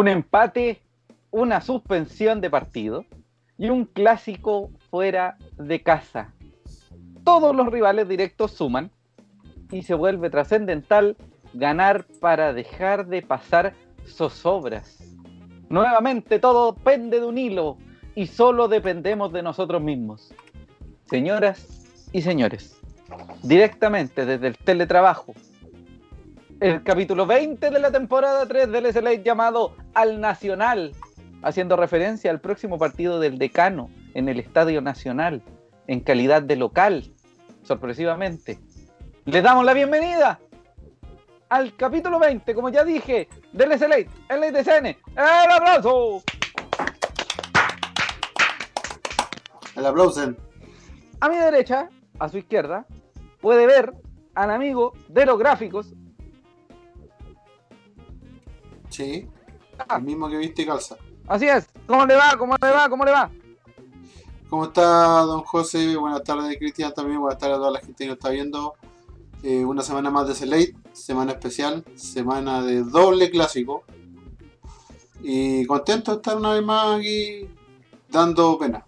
[0.00, 0.80] un empate,
[1.30, 3.04] una suspensión de partido
[3.58, 6.32] y un clásico fuera de casa.
[7.22, 8.90] Todos los rivales directos suman
[9.70, 11.18] y se vuelve trascendental
[11.52, 13.74] ganar para dejar de pasar
[14.06, 15.04] zozobras.
[15.68, 17.76] Nuevamente todo pende de un hilo
[18.14, 20.32] y solo dependemos de nosotros mismos.
[21.10, 22.80] Señoras y señores,
[23.42, 25.34] directamente desde el teletrabajo,
[26.60, 30.92] el capítulo 20 de la temporada 3 del SLA llamado Al Nacional,
[31.42, 35.42] haciendo referencia al próximo partido del decano en el Estadio Nacional,
[35.86, 37.14] en calidad de local,
[37.62, 38.58] sorpresivamente.
[39.24, 40.38] Les damos la bienvenida
[41.48, 43.96] al capítulo 20, como ya dije, del SLA,
[44.28, 44.86] el ITCN.
[45.16, 46.22] ¡El aplauso!
[49.76, 50.34] El aplauso.
[51.20, 52.86] A mi derecha, a su izquierda,
[53.40, 53.94] puede ver
[54.34, 55.94] al amigo de los gráficos.
[58.90, 59.28] Sí,
[59.96, 60.96] el mismo que viste y calza.
[61.26, 61.68] Así es.
[61.86, 62.36] ¿Cómo le va?
[62.36, 62.88] ¿Cómo le va?
[62.88, 63.30] ¿Cómo le va?
[64.48, 65.96] ¿Cómo está, don José?
[65.96, 67.20] Buenas tardes, Cristian, también.
[67.20, 68.74] Buenas tardes a toda la gente que nos está viendo.
[69.42, 73.84] Eh, una semana más de Selate, semana especial, semana de doble clásico.
[75.22, 77.48] Y contento de estar una vez más aquí
[78.08, 78.84] dando pena.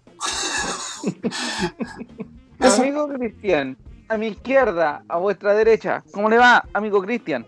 [2.59, 3.77] Amigo Cristian,
[4.09, 6.03] a mi izquierda, a vuestra derecha.
[6.11, 7.45] ¿Cómo le va, amigo Cristian?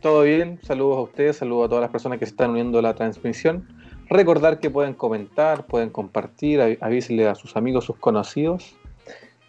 [0.00, 2.82] Todo bien, saludos a ustedes, saludos a todas las personas que se están uniendo a
[2.82, 3.68] la transmisión.
[4.08, 8.74] Recordar que pueden comentar, pueden compartir, avísenle a sus amigos, sus conocidos,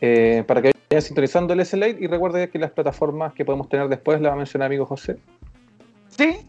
[0.01, 3.87] eh, para que vayan sintonizando el SLA y recuerden que las plataformas que podemos tener
[3.87, 5.17] después las va a mencionar amigo José.
[6.09, 6.39] Sí,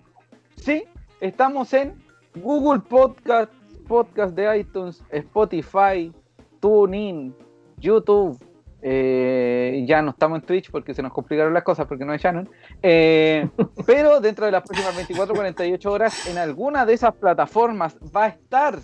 [0.56, 0.82] sí,
[1.20, 1.94] estamos en
[2.34, 3.52] Google Podcast,
[3.86, 6.12] Podcast de iTunes, Spotify,
[6.58, 7.32] TuneIn,
[7.78, 8.36] YouTube,
[8.84, 12.18] eh, ya no estamos en Twitch porque se nos complicaron las cosas porque no hay
[12.18, 12.50] Shannon.
[12.82, 13.48] Eh,
[13.86, 18.28] pero dentro de las próximas 24 48 horas, en alguna de esas plataformas va a
[18.28, 18.78] estar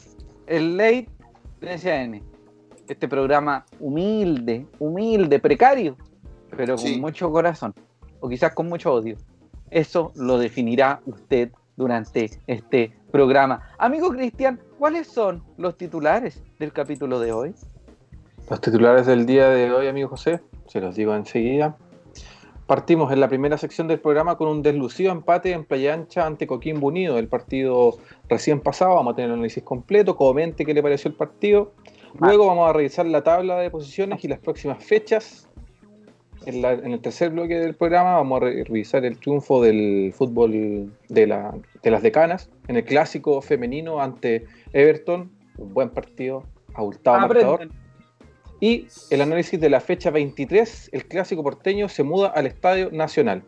[0.46, 1.08] el Late
[1.60, 2.22] de SN.
[2.88, 5.96] Este programa humilde, humilde, precario,
[6.56, 7.74] pero con mucho corazón.
[8.20, 9.16] O quizás con mucho odio.
[9.70, 13.68] Eso lo definirá usted durante este programa.
[13.78, 17.54] Amigo Cristian, ¿cuáles son los titulares del capítulo de hoy?
[18.50, 21.76] Los titulares del día de hoy, amigo José, se los digo enseguida.
[22.66, 26.46] Partimos en la primera sección del programa con un deslucido empate en Playa Ancha ante
[26.46, 28.94] Coquimbo Unido, el partido recién pasado.
[28.94, 31.72] Vamos a tener el análisis completo, comente qué le pareció el partido.
[32.20, 35.46] Luego vamos a revisar la tabla de posiciones y las próximas fechas.
[36.46, 40.52] En, el tercer bloque del programa vamos a revisar el triunfo del fútbol
[41.08, 41.26] de,
[41.82, 45.30] de las decanas en el clásico femenino ante Everton.
[45.58, 46.44] Un buen partido,
[46.74, 47.68] abultado marcador.
[48.60, 53.44] Y el análisis de la fecha 23, el clásico porteño se muda al Estadio Nacional.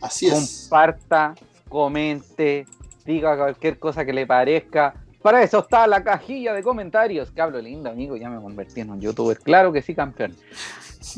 [0.00, 0.66] Así es.
[0.68, 1.34] Comparta,
[1.68, 2.66] comente,
[3.04, 4.94] diga cualquier cosa que le parezca.
[5.22, 7.30] Para eso está la cajilla de comentarios.
[7.30, 8.16] Que hablo lindo, amigo.
[8.16, 9.38] Ya me convertí en un youtuber.
[9.38, 10.34] Claro que sí, campeón.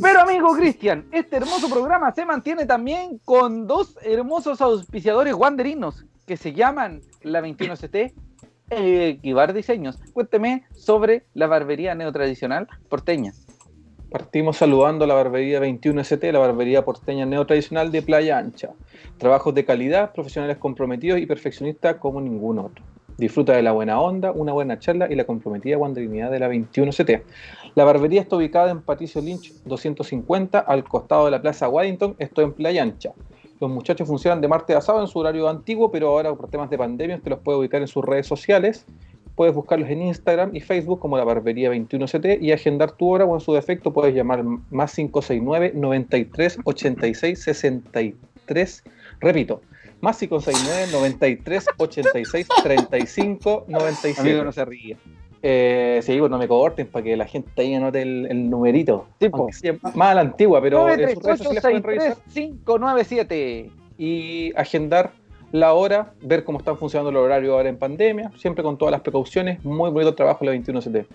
[0.01, 6.37] Pero, amigo Cristian, este hermoso programa se mantiene también con dos hermosos auspiciadores wanderinos que
[6.37, 8.13] se llaman la 21CT
[8.75, 9.99] Equivar Diseños.
[10.13, 13.33] Cuénteme sobre la barbería neotradicional porteña.
[14.11, 18.71] Partimos saludando la barbería 21ST, la barbería porteña neotradicional de Playa Ancha.
[19.19, 22.85] Trabajos de calidad, profesionales comprometidos y perfeccionistas como ningún otro.
[23.19, 27.23] Disfruta de la buena onda, una buena charla y la comprometida guandrinidad de la 21CT.
[27.75, 32.43] La barbería está ubicada en Patricio Lynch 250 al costado de la Plaza Waddington, esto
[32.43, 33.13] en Playa Ancha.
[33.63, 36.69] Los muchachos funcionan de martes a sábado en su horario antiguo, pero ahora por temas
[36.69, 38.85] de pandemia usted los puede ubicar en sus redes sociales.
[39.37, 43.33] Puedes buscarlos en Instagram y Facebook como la Barbería 21CT y agendar tu hora o
[43.37, 48.85] en su defecto puedes llamar más 569 93 86 63.
[49.21, 49.61] Repito,
[50.01, 54.21] más 569 93 86 35 97.
[54.29, 54.97] Amigo, no se ríe.
[55.45, 59.07] Eh, sí, pues no me corten para que la gente ahí anote el, el numerito.
[59.19, 59.49] Tipo,
[59.95, 60.87] más a la antigua, pero
[62.33, 65.11] 597 y agendar
[65.51, 69.03] la hora, ver cómo están funcionando el horario ahora en pandemia, siempre con todas las
[69.03, 69.63] precauciones.
[69.65, 71.07] Muy bonito trabajo la 21CT.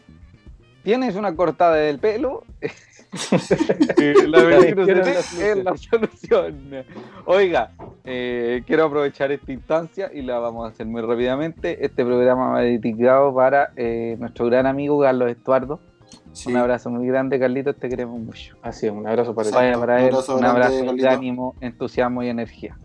[0.88, 2.46] ¿Tienes una cortada del pelo?
[4.26, 6.86] la es la solución.
[7.26, 7.72] Oiga,
[8.06, 11.84] eh, quiero aprovechar esta instancia y la vamos a hacer muy rápidamente.
[11.84, 15.82] Este programa va dedicado para eh, nuestro gran amigo Carlos Estuardo.
[16.46, 18.56] Un abrazo muy grande, Carlitos, te queremos mucho.
[18.62, 20.16] Así es, un abrazo para, para él.
[20.30, 22.78] Un abrazo de ánimo, entusiasmo y energía.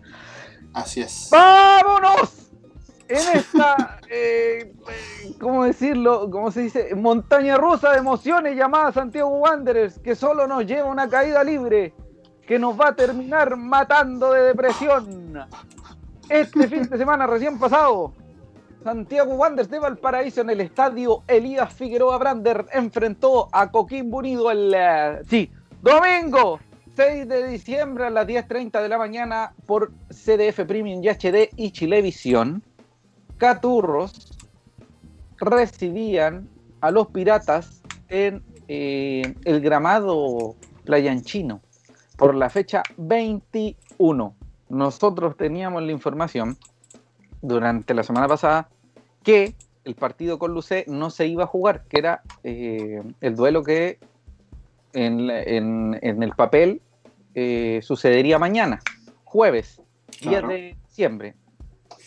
[0.72, 1.28] Así es.
[1.30, 2.51] ¡Vámonos!
[3.12, 4.72] En esta, eh,
[5.38, 6.30] ¿cómo decirlo?
[6.30, 6.94] ¿Cómo se dice?
[6.94, 11.92] Montaña rusa de emociones llamada Santiago Wanderers, que solo nos lleva una caída libre,
[12.46, 15.38] que nos va a terminar matando de depresión.
[16.30, 18.14] Este fin de semana recién pasado,
[18.82, 24.72] Santiago Wanderers de Valparaíso en el estadio Elías Figueroa Brander enfrentó a Coquimbo Unido el
[24.74, 25.50] eh, sí,
[25.82, 26.60] domingo
[26.96, 31.72] 6 de diciembre a las 10.30 de la mañana por CDF Premium y HD y
[31.72, 32.62] Chilevisión.
[33.42, 34.38] Caturros
[35.40, 36.48] recibían
[36.80, 40.54] a los piratas en eh, el gramado
[40.84, 41.60] playanchino
[42.16, 44.36] por la fecha 21.
[44.68, 46.56] Nosotros teníamos la información
[47.40, 48.68] durante la semana pasada
[49.24, 53.64] que el partido con Lucé no se iba a jugar, que era eh, el duelo
[53.64, 53.98] que
[54.92, 56.80] en, en- en el papel
[57.34, 58.78] eh, sucedería mañana,
[59.24, 59.82] jueves,
[60.20, 60.46] 10 Claro.
[60.46, 61.34] de diciembre.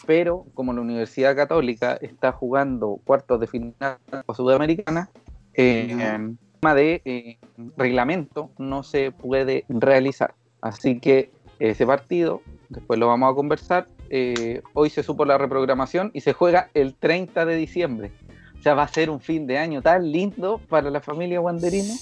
[0.06, 5.10] Pero como la Universidad Católica está jugando cuartos de final o Sudamericana,
[5.54, 7.38] eh, en tema de eh,
[7.78, 10.34] reglamento no se puede realizar.
[10.62, 16.12] Así que ese partido, después lo vamos a conversar, eh, hoy se supo la reprogramación
[16.14, 18.12] y se juega el 30 de diciembre.
[18.60, 21.94] O sea, va a ser un fin de año tan lindo para la familia wanderina.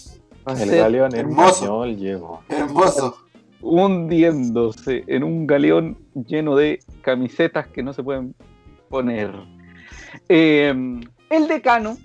[0.48, 1.86] Va a El ser galeón hermoso.
[2.50, 3.18] Hermoso.
[3.64, 8.36] Hundiéndose en un galeón lleno de camisetas que no se pueden
[8.90, 9.32] poner.
[10.30, 10.74] Eh,
[11.30, 11.98] el decano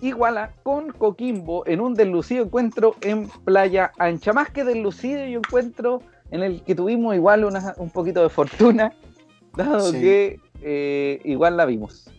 [0.00, 4.32] iguala con Coquimbo en un deslucido encuentro en Playa Ancha.
[4.32, 8.92] Más que deslucido, yo encuentro en el que tuvimos igual una- un poquito de fortuna,
[9.56, 10.00] dado Sí.
[10.00, 12.10] que eh, igual la vimos.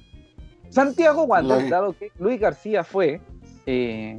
[0.69, 1.69] Santiago La vi.
[1.69, 3.19] dado que Luis García fue
[3.65, 4.17] eh,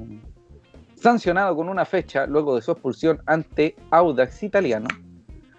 [1.05, 4.89] sancionado con una fecha luego de su expulsión ante Audax Italiano,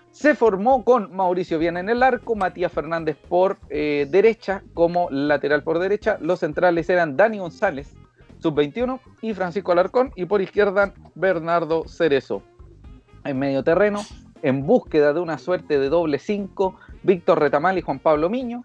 [0.09, 5.61] se formó con Mauricio Viana en el arco, Matías Fernández por eh, derecha como lateral
[5.61, 6.17] por derecha.
[6.19, 7.93] Los centrales eran Dani González,
[8.39, 12.41] sub-21, y Francisco Alarcón, y por izquierda Bernardo Cerezo.
[13.23, 14.01] En medio terreno,
[14.41, 18.63] en búsqueda de una suerte de doble 5, Víctor Retamal y Juan Pablo Miño.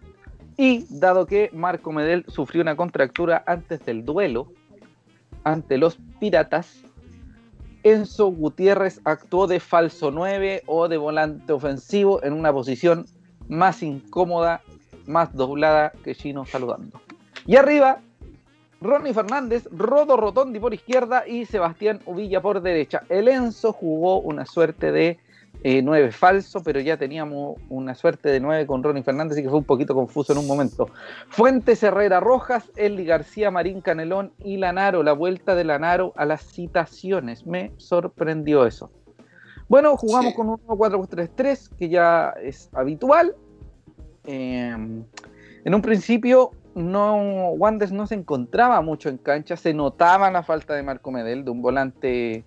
[0.57, 4.47] Y dado que Marco Medel sufrió una contractura antes del duelo
[5.43, 6.83] ante los Piratas,
[7.83, 13.05] Enzo Gutiérrez actuó de falso 9 o de volante ofensivo en una posición
[13.47, 14.61] más incómoda,
[15.07, 17.01] más doblada que Chino saludando.
[17.47, 17.99] Y arriba,
[18.81, 23.03] Ronnie Fernández, Rodo Rotondi por izquierda y Sebastián Uvilla por derecha.
[23.09, 25.19] El Enzo jugó una suerte de
[25.63, 29.59] 9 falso, pero ya teníamos una suerte de 9 con Ronnie Fernández y que fue
[29.59, 30.89] un poquito confuso en un momento.
[31.29, 36.41] Fuentes Herrera Rojas, Eli García Marín Canelón y Lanaro, la vuelta de Lanaro a las
[36.41, 37.45] citaciones.
[37.45, 38.91] Me sorprendió eso.
[39.67, 40.35] Bueno, jugamos Sí.
[40.35, 43.35] con un 1-4-3-3 que ya es habitual.
[44.25, 44.69] Eh,
[45.63, 50.73] en un principio, no, Wanders no se encontraba mucho en cancha, se notaba la falta
[50.73, 52.43] de Marco Medel, de un volante,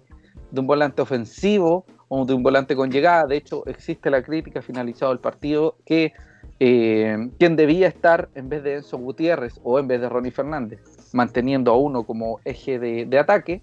[0.51, 3.27] de un volante ofensivo o de un volante con llegada.
[3.27, 6.13] De hecho, existe la crítica finalizado el partido que
[6.61, 10.81] eh, quien debía estar en vez de Enzo Gutiérrez o en vez de Ronnie Fernández,
[11.13, 13.63] manteniendo a uno como eje de, de ataque,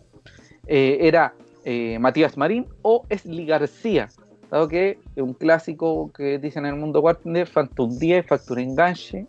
[0.68, 4.10] eh, era eh, Matías Marín o Esli García.
[4.50, 9.27] Dado que un clásico que dicen en el mundo Warner, un 10, falta un enganche,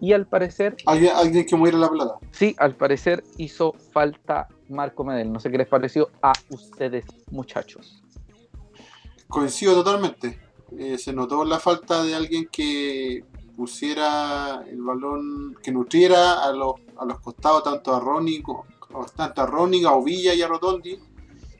[0.00, 2.14] y al parecer, Alguien, alguien que la plata.
[2.32, 5.32] sí, al parecer hizo falta Marco Medel.
[5.32, 8.01] No sé qué les pareció a ustedes, muchachos.
[9.32, 10.38] Coincido totalmente.
[10.76, 13.24] Eh, se notó la falta de alguien que
[13.56, 18.42] pusiera el balón, que nutriera a los, a los costados tanto a Ronnie,
[19.16, 20.98] tanto a Ronnie, Ovilla y a Rotondi,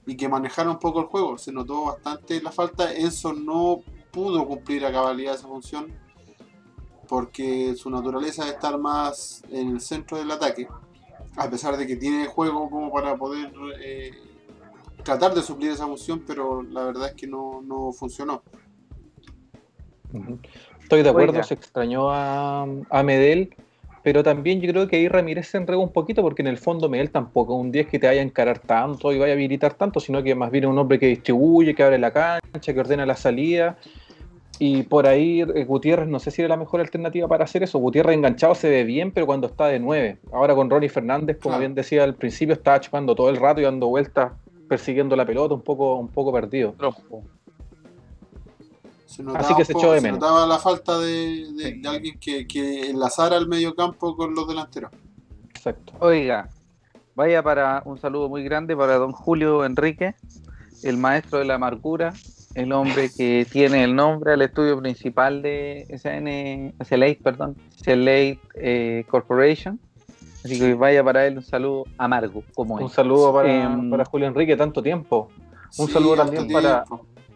[0.05, 1.39] y que manejara un poco el juego.
[1.39, 2.93] Se notó bastante la falta.
[2.93, 5.99] Enzo no pudo cumplir a cabalidad esa función
[7.09, 10.69] porque su naturaleza es estar más en el centro del ataque,
[11.37, 13.51] a pesar de que tiene juego como para poder
[13.81, 14.11] eh,
[15.03, 18.43] tratar de suplir esa función, pero la verdad es que no, no funcionó.
[20.83, 21.43] Estoy de acuerdo, Oiga.
[21.45, 23.55] se extrañó a, a Medel,
[24.03, 26.89] pero también yo creo que ahí Ramírez se entregó un poquito porque en el fondo
[26.89, 29.75] Medel tampoco es un 10 que te vaya a encarar tanto y vaya a habilitar
[29.75, 32.81] tanto, sino que más bien es un hombre que distribuye, que abre la cancha, que
[32.81, 33.79] ordena la salida.
[34.59, 37.79] Y por ahí eh, Gutiérrez no sé si era la mejor alternativa para hacer eso.
[37.79, 40.19] Gutiérrez enganchado se ve bien, pero cuando está de 9.
[40.33, 41.61] Ahora con Ronnie Fernández, como Claro.
[41.61, 44.33] bien decía al principio, estaba chupando todo el rato y dando vueltas,
[44.77, 46.75] persiguiendo la pelota, un poco, un poco perdido.
[49.05, 50.19] Se notaba, Así que se poco- echó de se menos.
[50.21, 54.49] notaba la falta de, de- de alguien que, que enlazara el medio campo con los
[54.49, 54.91] delanteros.
[55.51, 55.93] Exacto.
[55.99, 56.49] Oiga,
[57.15, 60.15] vaya para un saludo muy grande para don Julio Enrique,
[60.83, 62.15] el maestro de la amargura,
[62.55, 69.05] el hombre que tiene el nombre al estudio principal de SN, SLA, perdón, SLA eh,
[69.11, 69.79] Corporation.
[70.45, 72.93] Así que vaya para él un saludo amargo, como Un es.
[72.93, 75.29] saludo para, Em, para Julio Enrique, tanto tiempo.
[75.79, 76.85] Un Sí, saludo también para-.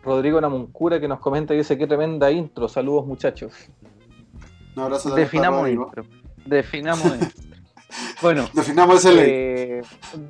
[0.02, 2.68] Rodrigo Namuncura que nos comenta y dice qué tremenda intro.
[2.68, 3.52] Saludos muchachos.
[4.76, 6.04] Un abrazo también para Definamos intro.
[6.44, 7.28] Definamos intro.
[8.22, 9.24] Bueno, Definamos ese ley.
[9.28, 9.82] eh,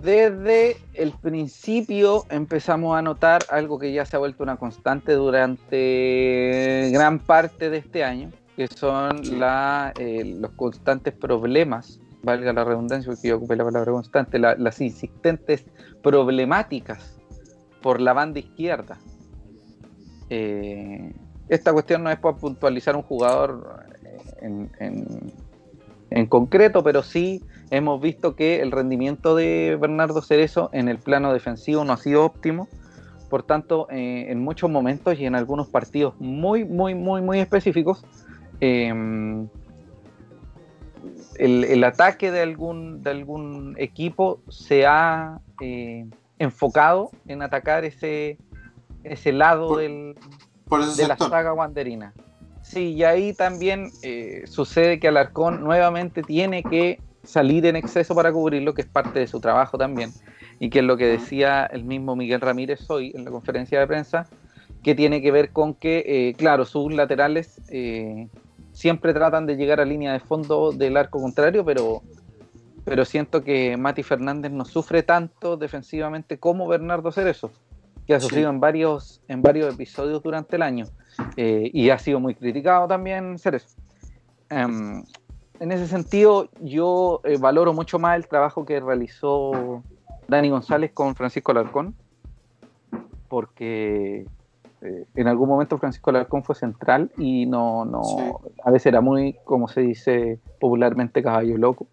[0.02, 6.90] desde el principio empezamos a notar algo que ya se ha vuelto una constante durante
[6.92, 13.10] gran parte de este año, que son la, eh, los constantes problemas, valga la redundancia
[13.10, 15.64] porque yo ocupé la palabra constante, la- las insistentes
[16.02, 17.16] problemáticas
[17.80, 18.98] por la banda izquierda.
[20.28, 21.12] Eh,
[21.48, 25.32] esta cuestión no es para puntualizar un jugador eh, en, en-
[26.10, 31.32] en concreto, pero sí hemos visto que el rendimiento de Bernardo Cerezo en el plano
[31.32, 32.68] defensivo no ha sido óptimo.
[33.30, 38.04] Por tanto, eh, en muchos momentos y en algunos partidos muy, muy, muy, muy específicos,
[41.38, 46.06] el, el ataque de algún, de algún equipo se ha eh,
[46.38, 48.38] enfocado en atacar ese,
[49.04, 50.14] ese lado Por- del,
[50.68, 52.12] Por ese de la saga wanderina.
[52.62, 58.32] Sí, y ahí también eh, sucede que Alarcón nuevamente tiene que salir en exceso para
[58.32, 60.10] cubrirlo, que es parte de su trabajo también,
[60.58, 63.86] y que es lo que decía el mismo Miguel Ramírez hoy en la conferencia de
[63.86, 64.26] prensa,
[64.82, 68.28] que tiene que ver con que, eh, claro, sus laterales eh,
[68.76, 72.02] siempre tratan de llegar a línea de fondo del arco contrario, pero,
[72.84, 77.50] pero siento que Mati Fernández no sufre tanto defensivamente como Bernardo Cerezo,
[78.06, 78.26] que ha Sí.
[78.28, 80.84] sufrido en varios, en varios episodios durante el año
[81.38, 83.68] eh, y ha sido muy criticado también Cerezo.
[84.50, 85.02] Em,
[85.58, 89.82] en ese sentido, yo eh, valoro mucho más el trabajo que realizó
[90.28, 91.94] Dani González con Francisco Alarcón,
[93.28, 94.26] porque
[94.82, 98.18] eh, en algún momento Francisco Alarcón fue central y no, no Sí.
[98.64, 101.86] a veces era muy, como se dice popularmente, caballo loco,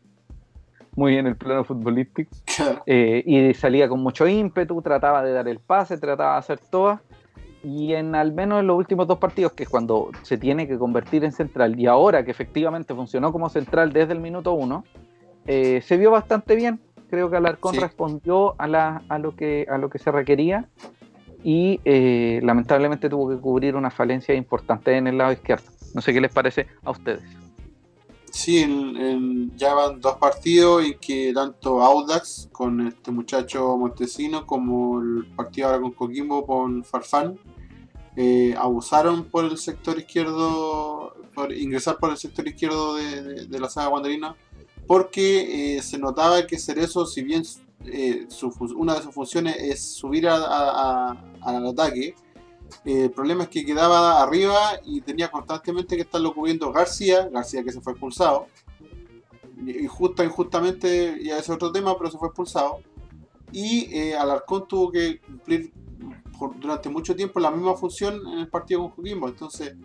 [0.96, 2.36] muy en el plano futbolístico.
[2.86, 7.00] Eh, y salía con mucho ímpetu, trataba de dar el pase, trataba de hacer todas.
[7.64, 10.78] Y en al menos en los últimos dos partidos, que es cuando se tiene que
[10.78, 14.84] convertir en central, y ahora que efectivamente funcionó como central desde el minuto uno,
[15.48, 16.82] eh, se vio bastante bien.
[17.10, 17.80] Creo que Alarcón Sí.
[17.80, 20.68] respondió a, la, a, lo que, a lo que se requería
[21.44, 25.66] y eh, lamentablemente tuvo que cubrir una falencia importante en el lado izquierdo.
[25.94, 27.24] No sé qué les parece a ustedes.
[28.32, 28.66] Sí,
[29.56, 35.68] ya van dos partidos en que tanto Audax con este muchacho Montesino como el partido
[35.68, 37.38] ahora con Coquimbo con Farfán
[38.16, 43.90] eh, abusaron por el sector izquierdo, por ingresar por el sector izquierdo de, la saga
[43.90, 44.36] Wanderina,
[44.86, 47.44] porque eh, se notaba que Cerezo, si bien
[47.86, 52.16] eh, su una de sus funciones es subir a- a- a- al ataque,
[52.86, 57.64] eh, el problema es que quedaba arriba y tenía constantemente que estarlo cubriendo García, García
[57.64, 58.48] que se fue expulsado.
[59.66, 62.80] Y justa injustamente, ya es otro tema, pero se fue expulsado.
[63.52, 65.72] Y eh, Alarcón tuvo que cumplir
[66.38, 69.28] por- durante mucho tiempo la misma función en el partido con Coquimbo.
[69.30, 69.76] Entonces,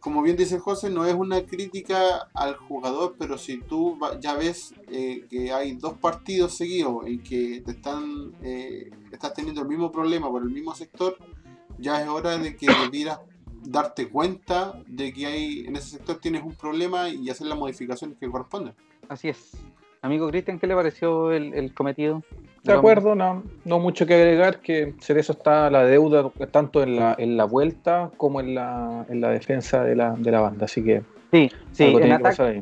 [0.00, 4.74] como bien dice José, no es una crítica al jugador, pero si tú ya ves
[4.90, 9.92] eh, que hay dos partidos seguidos en que te están, eh, estás teniendo el mismo
[9.92, 11.16] problema por el mismo sector,
[11.78, 13.20] ya es hora de que debieras
[13.62, 18.16] darte cuenta de que hay en ese sector tienes un problema y hacer las modificaciones
[18.18, 18.74] que corresponden.
[19.08, 19.52] Así es.
[20.02, 22.22] Amigo Cristian, ¿qué le pareció el cometido?
[22.62, 27.14] De acuerdo, no, no mucho que agregar, que Cerezo está la deuda tanto en la,
[27.18, 30.84] en la vuelta como en la, en la defensa de la, de la banda, así
[30.84, 31.02] que
[31.32, 32.58] Sí, sí, en ataque,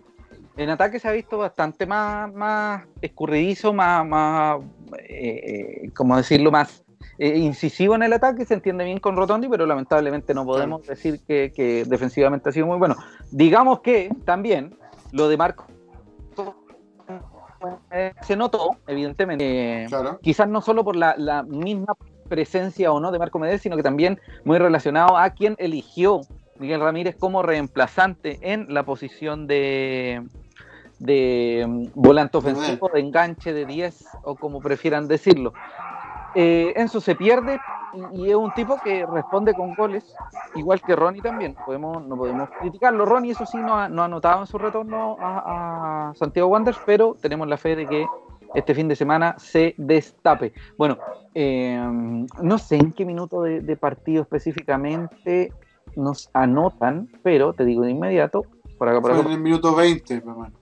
[0.56, 4.60] en se ha visto bastante más, más escurridizo, más, más
[5.08, 6.50] eh, eh, ¿cómo decirlo?
[6.50, 6.84] Más
[7.18, 11.20] eh, incisivo en el ataque, se entiende bien con Rotondi, pero lamentablemente no podemos decir
[11.26, 12.96] que, que defensivamente ha sido muy bueno.
[13.30, 14.76] Digamos que también
[15.12, 15.66] lo de Marco
[18.22, 20.18] se notó, evidentemente, eh, Claro.
[20.22, 21.94] quizás no solo por la, la misma
[22.28, 26.20] presencia o no de Marco Medel, sino que también muy relacionado a quien eligió
[26.58, 30.22] Miguel Ramírez como reemplazante en la posición de,
[30.98, 35.52] de mm, volante ofensivo, de enganche de 10 o como prefieran decirlo.
[36.34, 37.58] Eh, Enzo se pierde
[37.94, 40.14] y, y es un tipo que responde con goles,
[40.54, 41.56] igual que Ronnie también.
[41.64, 43.04] Podemos, no podemos criticarlo.
[43.04, 46.80] Ronnie, eso sí, no ha, no ha anotado en su retorno a, a Santiago Wanderers,
[46.84, 48.06] pero tenemos la fe de que
[48.54, 50.52] este fin de semana se destape.
[50.76, 50.98] Bueno,
[51.34, 51.78] eh,
[52.42, 55.52] no sé en qué minuto de, de partido específicamente
[55.96, 58.44] nos anotan, pero te digo de inmediato,
[58.78, 59.28] por acá, por Fue acá.
[59.28, 60.54] en el minuto 20, pero bueno.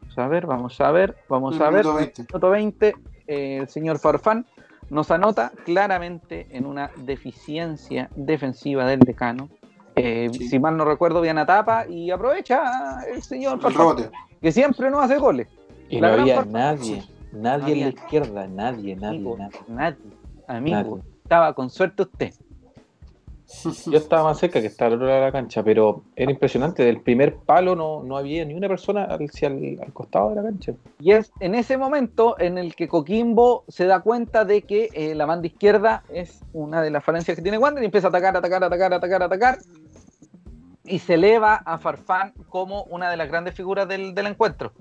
[0.00, 1.84] Vamos a ver, vamos a ver, vamos a ver.
[1.84, 2.22] minuto 20.
[2.22, 2.94] Minuto 20,
[3.26, 4.46] eh, el señor Farfán
[4.90, 9.48] nos anota claramente en una deficiencia defensiva del decano.
[9.96, 10.48] Eh, Sí.
[10.48, 14.10] Si mal no recuerdo, bien a tapa y aprovecha el señor rebote.
[14.40, 15.48] que siempre no hace goles.
[15.88, 19.58] Y La no había parte- nadie, nadie en había- la izquierda, nadie, nadie, Amigo, nadie.
[19.68, 19.98] nadie,
[20.48, 21.02] amigo, Nadie.
[21.22, 22.32] estaba con suerte usted.
[23.86, 26.84] Yo estaba más cerca que estaba al otro lado de la cancha, pero era impresionante.
[26.84, 30.42] Del primer palo no, no había ni una persona hacia el- al costado de la
[30.42, 30.72] cancha.
[31.00, 35.14] Y es en ese momento en el que Coquimbo se da cuenta de que eh,
[35.14, 38.36] la banda izquierda es una de las falencias que tiene Wander y empieza a atacar,
[38.36, 39.58] atacar, atacar, atacar, atacar.
[40.84, 44.72] Y se eleva a Farfán como una de las grandes figuras del, del encuentro.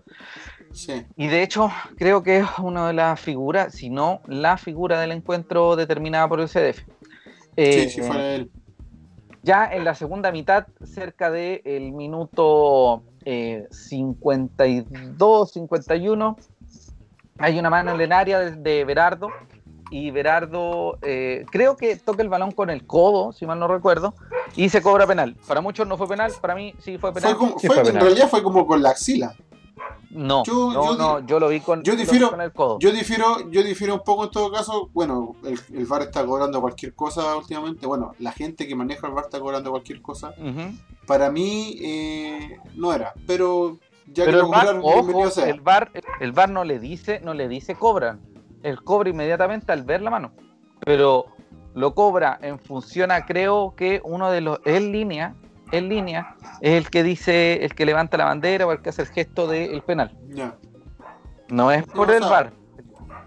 [0.71, 1.05] Sí.
[1.15, 5.11] Y de hecho, creo que es una de las figuras, si no la figura del
[5.11, 6.79] encuentro determinada por el CDF.
[7.57, 8.51] Eh, sí, sí, fue él.
[9.43, 16.38] Ya en la segunda mitad, cerca del minuto eh, 52, 51,
[17.39, 19.29] hay una mano en el área de, de Berardo.
[19.93, 24.13] Y Berardo eh, creo que toca el balón con el codo, si mal no recuerdo,
[24.55, 25.36] y se cobra penal.
[25.45, 27.31] Para muchos no fue penal, para mí sí fue penal.
[27.31, 28.03] Fue como- Sí, fue- fue en penal.
[28.03, 29.36] realidad fue como con la axila.
[30.13, 32.79] No, Yo- no, yo no, yo lo vi con, yo difiero- con el codo.
[32.79, 34.89] Yo difiero, yo difiero un poco en todo caso.
[34.93, 37.85] Bueno, el, el VAR está cobrando cualquier cosa últimamente.
[37.87, 40.33] Bueno, la gente que maneja el VAR está cobrando cualquier cosa.
[41.07, 43.77] Para mí eh, no era, pero
[44.07, 44.81] ya Pero que el lo VAR, cobraron,
[45.15, 45.47] ojo, sea.
[45.49, 48.19] el VAR, el VAR no le dice, no le dice cobran.
[48.63, 50.31] Él cobra inmediatamente al ver la mano.
[50.81, 51.25] Pero
[51.73, 55.35] lo cobra en función a creo que uno de los en línea,
[55.71, 59.01] en línea, es el que dice, el que levanta la bandera o el que hace
[59.03, 60.17] el gesto del penal.
[60.29, 60.55] Ya.
[61.49, 62.53] No es por el VAR.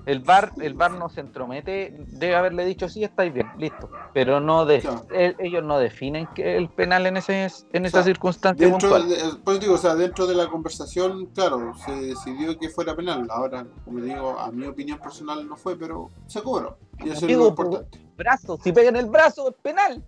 [0.06, 3.90] El VAR, el VAR no se entromete, debe haberle dicho sí, estáis bien, listo.
[4.12, 8.04] Pero no de, el- ellos no definen que el penal en ese en esa sea,
[8.04, 12.68] circunstancia Dentro de, pues digo, o sea, dentro de la conversación, claro, se decidió que
[12.68, 13.26] fuera penal.
[13.30, 16.76] Ahora, como digo, a mi opinión personal no fue, pero se cobró.
[17.02, 17.98] Y eso es lo importante.
[18.18, 20.04] brazo, si pegan el brazo es penal.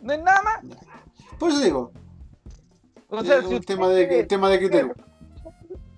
[0.00, 0.60] No es nada más.
[1.40, 1.90] Por eso digo,
[3.08, 4.94] O sea, es si un tema de, cree tema de criterio.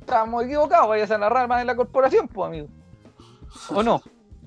[0.01, 2.69] estamos equivocados, vayas a narrar más en la corporación, pues amigo.
[3.71, 4.01] ¿O no?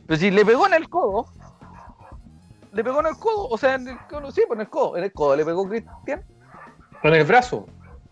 [0.07, 1.25] Pero si le pegó en el codo,
[2.71, 4.95] le pegó en el codo, o sea, en el codo, sí, pues en el codo,
[4.95, 6.23] en el codo le pegó Cristian.
[7.03, 7.65] En el brazo,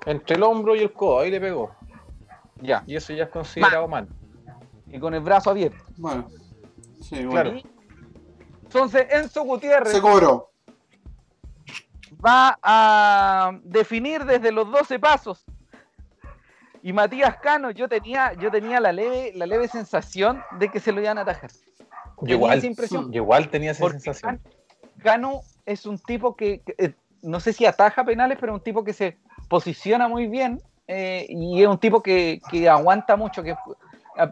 [0.05, 1.71] entre el hombro y el codo, ahí le pegó.
[2.61, 2.83] Ya.
[2.85, 4.09] Y eso ya es considerado mal.
[4.87, 5.81] Y con el brazo abierto.
[5.95, 6.27] Bueno,
[6.99, 7.31] sí, bueno.
[7.31, 7.59] Claro.
[8.63, 10.52] Entonces, Enzo Gutiérrez Se cobró.
[12.25, 15.43] Va a definir desde los 12 pasos.
[16.81, 20.91] Y Matías Cano, yo tenía, yo tenía la leve, la leve sensación de que se
[20.91, 21.51] lo iban a atajar.
[22.21, 23.11] Yo igual, esa impresión.
[23.11, 24.41] yo igual tenía esa Porque sensación.
[25.01, 28.83] Cano es un tipo que, que, eh, no sé si ataja penales, pero un tipo
[28.83, 29.17] que se
[29.49, 33.55] posiciona muy bien eh, y es un tipo que, que aguanta mucho, que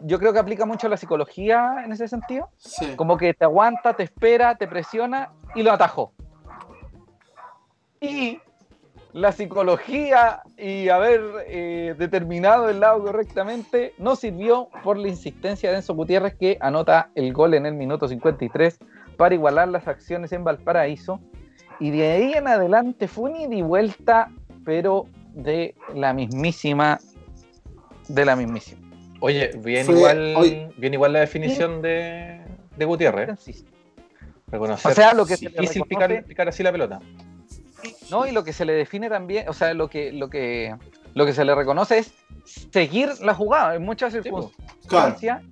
[0.04, 2.94] yo creo que aplica mucho la psicología en ese sentido, Sí.
[2.96, 6.12] como que te aguanta, te espera, te presiona y lo atajó.
[8.02, 8.38] Y
[9.12, 15.76] la psicología y haber eh, determinado el lado correctamente no sirvió por la insistencia de
[15.76, 18.78] Enzo Gutiérrez que anota el gol en el minuto 53
[19.16, 21.20] para igualar las acciones en Valparaíso.
[21.78, 24.30] Y de ahí en adelante fue un ida y vuelta,
[24.64, 26.98] pero de la mismísima,
[28.08, 28.80] de la mismísima.
[29.20, 32.40] Oye, bien Fue- igual, bien igual la definición de,
[32.76, 33.48] de Gutiérrez.
[33.48, 33.54] ¿eh?
[34.48, 37.00] Reconocer O sea, lo que se le difícil picar, picar así la pelota.
[38.12, 38.26] ¿No?
[38.26, 40.76] Y lo que se le define también, o sea, lo que, lo que,
[41.14, 45.42] lo que se le reconoce es seguir la jugada en muchas circunstancias.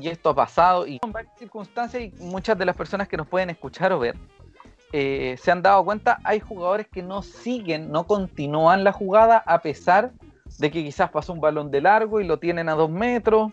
[0.00, 3.26] Y esto ha pasado y en varias circunstancias y muchas de las personas que nos
[3.26, 4.16] pueden escuchar o ver
[4.92, 9.60] eh, se han dado cuenta, hay jugadores que no siguen, no continúan la jugada a
[9.60, 10.12] pesar
[10.58, 13.52] de que quizás pasó un balón de largo y lo tienen a dos metros,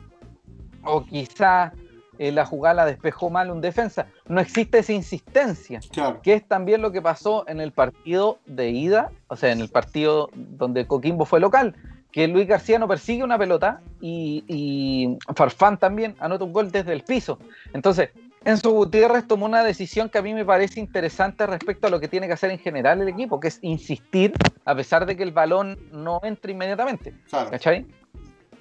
[0.84, 1.74] o quizás
[2.19, 4.08] eh, la jugada la despejó mal un defensa.
[4.28, 6.21] No existe esa insistencia Claro.
[6.21, 9.69] que es también lo que pasó en el partido de ida, o sea, en el
[9.69, 11.75] partido donde Coquimbo fue local,
[12.12, 16.93] que Luis García no persigue una pelota y, y Farfán también anota un gol desde
[16.93, 17.39] el piso.
[17.73, 18.10] Entonces,
[18.45, 22.08] Enzo Gutiérrez tomó una decisión que a mí me parece interesante respecto a lo que
[22.08, 24.34] tiene que hacer en general el equipo, que es insistir
[24.65, 27.13] a pesar de que el balón no entre inmediatamente.
[27.28, 27.49] Claro.
[27.49, 27.86] ¿Cachai?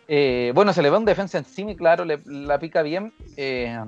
[0.08, 3.12] Eh, bueno, se le ve un defensa encima y claro, le, la pica bien.
[3.36, 3.78] Eh,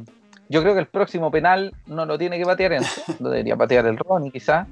[0.48, 3.86] yo creo que el próximo penal no lo tiene que patear Enzo, lo debería patear
[3.86, 4.66] el Ronnie quizás.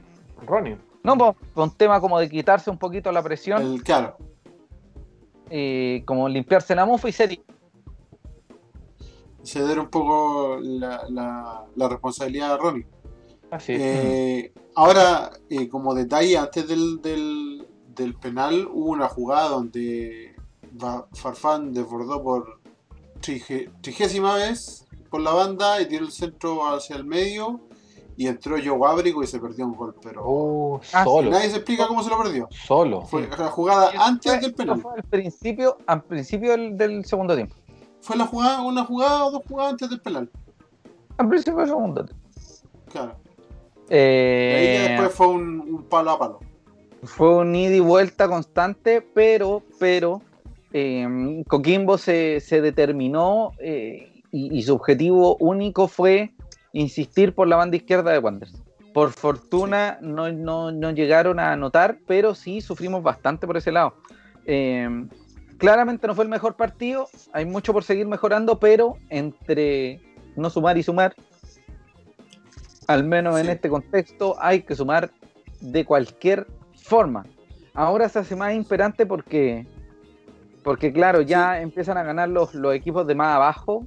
[0.47, 0.77] Ronnie.
[1.03, 4.17] No, por un tema como de quitarse un poquito la presión, El, claro.
[5.51, 7.39] eh, como limpiarse la mufa y ser
[9.43, 12.87] Ceder un poco la, la, la responsabilidad a Ronnie.
[13.51, 13.75] Así.
[13.79, 20.34] Eh, ahora, eh, como detalle, antes del, del, del penal hubo una jugada donde Va-
[21.13, 22.61] Farfán desbordó por
[23.81, 27.61] trigésima vez por la banda y tiró el centro hacia el medio
[28.17, 31.31] y entró Joe Ábrico y se perdió un gol, pero Uh, Ah, solo.
[31.31, 32.49] nadie se explica cómo se lo perdió.
[32.51, 33.03] Solo.
[33.03, 34.81] Fue la jugada antes Fue- del penal.
[34.81, 37.57] fue al principio, al principio del, del segundo tiempo.
[38.01, 40.31] Fue la jugada, una jugada o dos jugadas antes del penal.
[41.17, 42.25] Al principio del segundo tiempo.
[42.91, 43.17] Claro.
[43.89, 46.41] De ahí ya Eh, después fue un, un palo a palo.
[47.03, 50.23] fue un ida y vuelta constante, pero, pero
[50.75, 56.33] eh, Coquimbo se, se determinó eh, y, y su objetivo único fue
[56.73, 58.61] insistir por la banda izquierda de Wanderers.
[58.93, 63.95] Por fortuna no, no- no llegaron a anotar, pero sí sufrimos bastante por ese lado.
[64.47, 64.89] Eh,
[65.59, 70.01] claramente no fue el mejor partido, hay mucho por seguir mejorando, pero entre
[70.37, 71.15] no sumar y sumar,
[72.87, 75.11] al menos en este contexto, hay que sumar
[75.61, 76.47] de cualquier
[76.83, 77.25] forma.
[77.73, 79.67] Ahora se hace más imperante porque,
[80.65, 83.87] porque claro, ya empiezan a ganar los, los equipos de más abajo,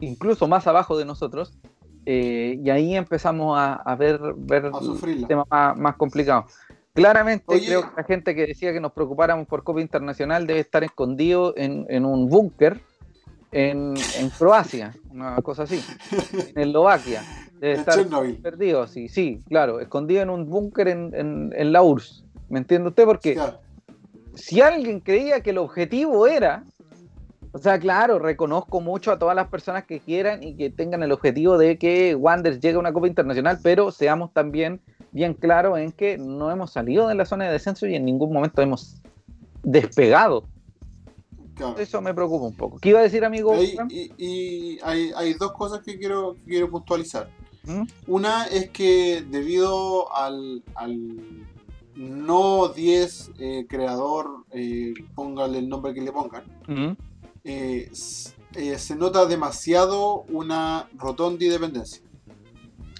[0.00, 1.56] incluso más abajo de nosotros,
[2.04, 5.26] eh, y ahí empezamos a, a ver, ver A sufrirla.
[5.28, 6.52] temas más, más complicados.
[6.92, 7.66] Claramente Oye.
[7.66, 11.54] creo que la gente que decía que nos preocupáramos por Copa Internacional debe estar escondido
[11.56, 12.80] en, en un búnker
[13.52, 15.80] en, en Croacia, una cosa así,
[16.54, 17.22] en Eslovaquia.
[17.60, 18.36] Debe En estar Chernobyl.
[18.36, 22.24] perdido, sí, sí, claro, escondido en un búnker en, en- en la URSS.
[22.48, 23.04] ¿Me entiende usted?
[23.04, 23.58] Porque Claro.
[24.34, 26.64] Si alguien creía que el objetivo era,
[27.52, 31.12] o sea, claro, reconozco mucho a todas las personas que quieran y que tengan el
[31.12, 34.80] objetivo de que Wanderers llegue a una Copa Internacional, pero seamos también
[35.12, 38.32] bien claros en que no hemos salido de la zona de descenso y en ningún
[38.32, 38.96] momento hemos
[39.62, 40.44] despegado.
[41.54, 41.78] claro.
[41.78, 42.78] Eso me preocupa un poco.
[42.80, 43.54] ¿Qué iba a decir, amigo?
[43.54, 47.28] Ahí- y y hay, hay dos cosas que quiero, que quiero puntualizar.
[47.62, 47.82] ¿Mm?
[48.08, 51.00] Una es que debido al, al
[51.96, 56.44] no 10 eh, creador, eh, póngale el nombre que le pongan,
[57.44, 57.90] eh,
[58.54, 62.02] eh, se nota demasiado una rotonda dependencia.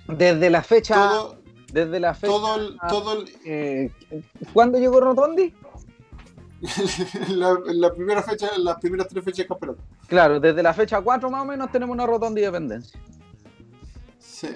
[0.08, 1.38] Desde la fecha, Todo,
[1.72, 3.90] desde la fecha, todo, el- todo el- eh,
[4.52, 5.52] ¿cuándo llegó Rotondi?
[7.30, 9.82] la, la primera fecha, las primeras tres fechas de campeonato.
[10.06, 12.98] Claro, desde la fecha 4 más o menos tenemos una rotonda de dependencia.
[14.18, 14.48] Sí.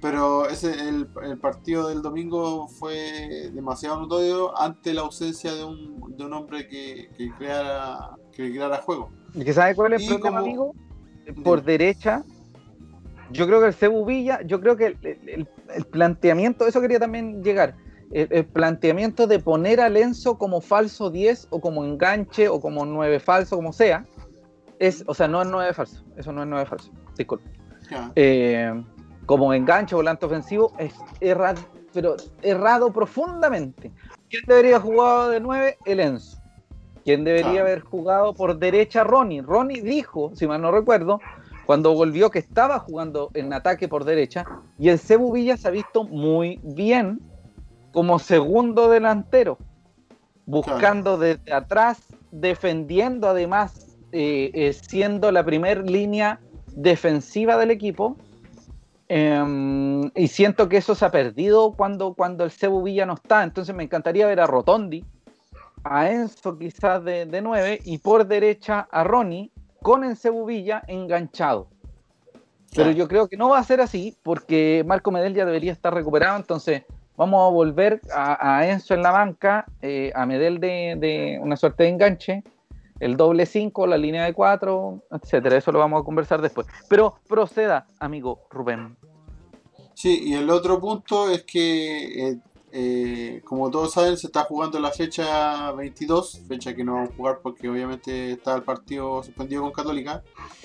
[0.00, 6.14] Pero ese, el, el partido del domingo fue demasiado notorio ante la ausencia de un,
[6.16, 9.10] de un hombre que, que creara que creara juego.
[9.34, 10.74] ¿Y que sabe cuál es el problema, como- amigo?
[11.44, 12.22] Por derecha,
[13.32, 16.98] yo creo que el Cebu Villa, yo creo que el, el- el planteamiento, eso quería
[17.00, 17.74] también llegar,
[18.10, 23.20] el, planteamiento de poner a Lenzo como falso 10 o como enganche o como 9
[23.20, 24.06] falso, como sea,
[24.78, 27.50] es, o sea, no es 9 falso, eso no es 9 falso, disculpe.
[27.90, 28.10] Ya.
[28.16, 28.82] Eh,
[29.28, 31.60] como enganche volante ofensivo es errado,
[31.92, 33.92] pero errado profundamente.
[34.30, 35.78] ¿Quién debería haber jugado de 9?
[35.84, 36.38] El Enzo.
[37.04, 39.04] ¿Quién debería haber jugado por derecha?
[39.04, 39.42] Ronnie.
[39.42, 41.20] Ronnie dijo, si mal no recuerdo,
[41.66, 44.46] cuando volvió que estaba jugando en ataque por derecha
[44.78, 47.20] y el Cebu Villa se ha visto muy bien
[47.92, 49.58] como segundo delantero,
[50.46, 58.16] buscando desde atrás, defendiendo además, eh, eh, siendo la primer línea defensiva del equipo.
[59.08, 63.42] Em, y siento que eso se ha perdido cuando, cuando el Cebu Villa no está.
[63.42, 65.04] Entonces me encantaría ver a Rotondi,
[65.82, 69.50] a Enzo quizás de, de 9 y por derecha a Ronnie
[69.82, 71.68] con el Cebu Villa enganchado.
[72.76, 75.94] Pero yo creo que no va a ser así porque Marco Medel ya debería estar
[75.94, 76.36] recuperado.
[76.36, 76.82] Entonces
[77.16, 81.56] vamos a volver a, a Enzo en la banca, eh, a Medel de, de una
[81.56, 82.44] suerte de enganche,
[83.00, 85.56] el doble 5, la línea de 4, etcétera.
[85.56, 86.66] Eso lo vamos a conversar después.
[86.88, 88.96] Pero proceda, amigo Rubén.
[89.94, 92.38] Sí, y el otro punto es que, eh,
[92.70, 97.16] eh, como todos saben, se está jugando la fecha 22, fecha que no vamos a
[97.16, 100.22] jugar porque obviamente está el partido suspendido con Católica.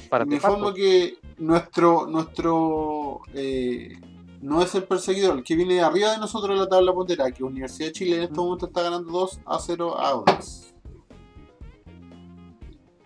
[0.09, 3.97] Para Me informo que nuestro, nuestro eh,
[4.41, 7.43] no es el perseguidor, el que viene arriba de nosotros en la tabla pondera, que
[7.43, 10.72] Universidad de Chile en este momento está ganando 2 a 0 a Audax.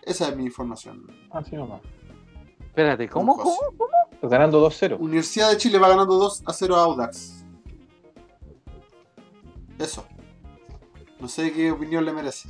[0.08, 1.06] Esa es mi información.
[1.30, 1.82] Así nomás.
[2.60, 3.36] Espérate, ¿cómo?
[3.36, 3.56] Con ¿Cómo?
[3.56, 4.18] José.
[4.22, 4.96] Ganando 2-0.
[4.98, 7.44] Universidad de Chile va ganando 2 a 0 a Audax.
[9.78, 10.04] Eso.
[11.20, 12.48] No sé qué opinión le merece.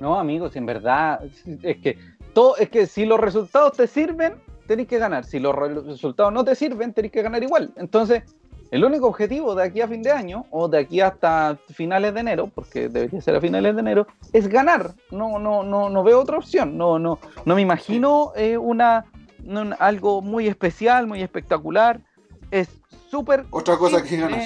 [0.00, 1.20] No, amigos, en verdad,
[1.62, 1.98] es que
[2.32, 4.34] todo, es que si los resultados te sirven,
[4.66, 5.24] tenés que ganar.
[5.24, 7.72] Si los re- resultados no te sirven, tenés que ganar igual.
[7.76, 8.22] Entonces,
[8.74, 12.18] el único objetivo de aquí a fin de año, o de aquí hasta finales de
[12.20, 14.94] enero, porque debería ser a finales de enero, es ganar.
[15.12, 16.76] No, no, no, no veo otra opción.
[16.76, 19.04] No, no, no me imagino eh, una,
[19.46, 22.00] un- algo muy especial, muy espectacular.
[22.50, 22.68] Es
[23.10, 24.40] súper Otra cosa que ganar.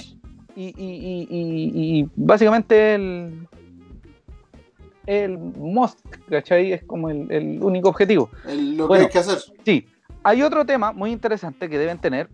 [0.54, 3.48] y, y- y- y- y básicamente el,
[5.06, 6.72] el must, ¿cachai?
[6.74, 8.28] Es como el, el único objetivo.
[8.46, 9.04] El- lo Bueno.
[9.04, 9.38] que hay que hacer.
[9.64, 9.86] Sí,
[10.22, 12.28] hay otro tema muy interesante que deben tener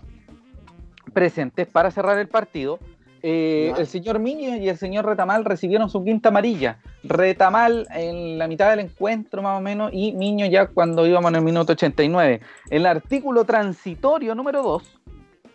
[1.14, 2.78] presentes para cerrar el partido.
[3.22, 6.76] Eh, el señor Miño y el señor Retamal recibieron su quinta amarilla.
[7.04, 11.36] Retamal en la mitad del encuentro más o menos y Miño ya cuando íbamos en
[11.36, 12.40] el minuto 89.
[12.68, 15.00] El artículo transitorio número 2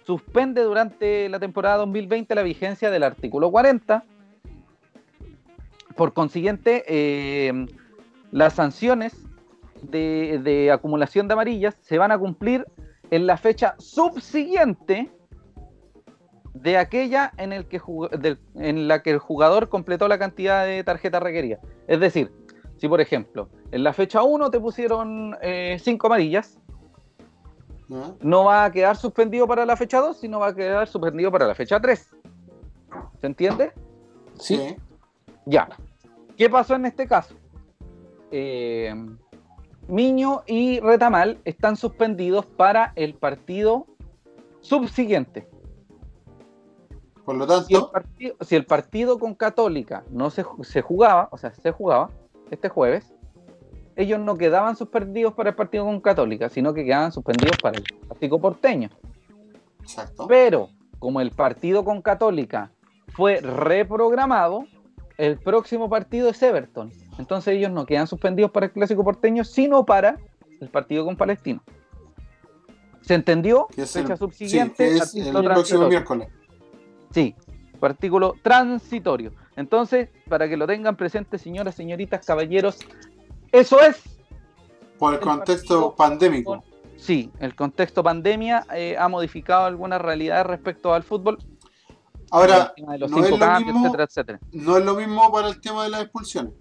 [0.04, 4.04] suspende durante la temporada 2020 la vigencia del artículo 40.
[5.96, 7.68] Por consiguiente, eh,
[8.32, 9.16] las sanciones
[9.84, 12.66] de, de acumulación de amarillas se van a cumplir
[13.12, 15.12] en la fecha subsiguiente
[16.62, 20.66] de aquella en, el que jug- del- en la que el jugador completó la cantidad
[20.66, 21.60] de tarjetas requeridas.
[21.88, 22.32] Es decir,
[22.78, 25.36] si por ejemplo en la fecha 1 te pusieron
[25.80, 26.58] 5 amarillas,
[27.88, 28.14] ¿Ya?
[28.22, 31.48] no va a quedar suspendido para la fecha 2, sino va a quedar suspendido para
[31.48, 32.16] la fecha 3.
[33.20, 33.72] ¿Se entiende?
[34.40, 34.76] Sí.
[35.46, 35.68] Ya.
[36.38, 37.36] ¿Qué pasó en este caso?
[38.32, 38.94] Eh,
[39.88, 43.88] Miño y Retamal están suspendidos para el partido
[44.62, 45.49] subsiguiente.
[47.30, 51.30] Por lo Si el tanto, partido, si el partido con Católica no se, se jugaba,
[51.32, 52.10] o sea, se jugaba
[52.50, 53.14] este jueves,
[53.96, 57.84] ellos no quedaban suspendidos para el partido con Católica, sino que quedaban suspendidos para el
[58.08, 58.90] partido porteño.
[59.80, 60.26] exacto.
[60.28, 62.72] Pero como el partido con Católica
[63.10, 64.66] fue reprogramado,
[65.20, 66.92] el próximo partido es Everton.
[67.20, 70.18] Entonces ellos no quedan suspendidos para el clásico porteño, sino para
[70.60, 71.62] el partido con Palestino.
[73.02, 73.68] ¿Se entendió?
[73.68, 76.39] Que es Fecha el, sí, subsiguiente, que es artículo el próximo miércoles.
[77.12, 77.36] Sí,
[77.82, 79.32] artículo transitorio.
[79.56, 82.80] Entonces, para que lo tengan presente, señoras, señoritas, caballeros,
[83.52, 84.04] eso es
[84.98, 86.64] Por el El contexto pandémico.
[86.98, 91.38] Sí, el contexto pandemia eh, ha modificado algunas realidades respecto al fútbol.
[92.32, 94.40] Ahora, los no es lo cambios, mismo- etcétera, etcétera.
[94.52, 96.54] no es lo mismo para el tema de las expulsiones.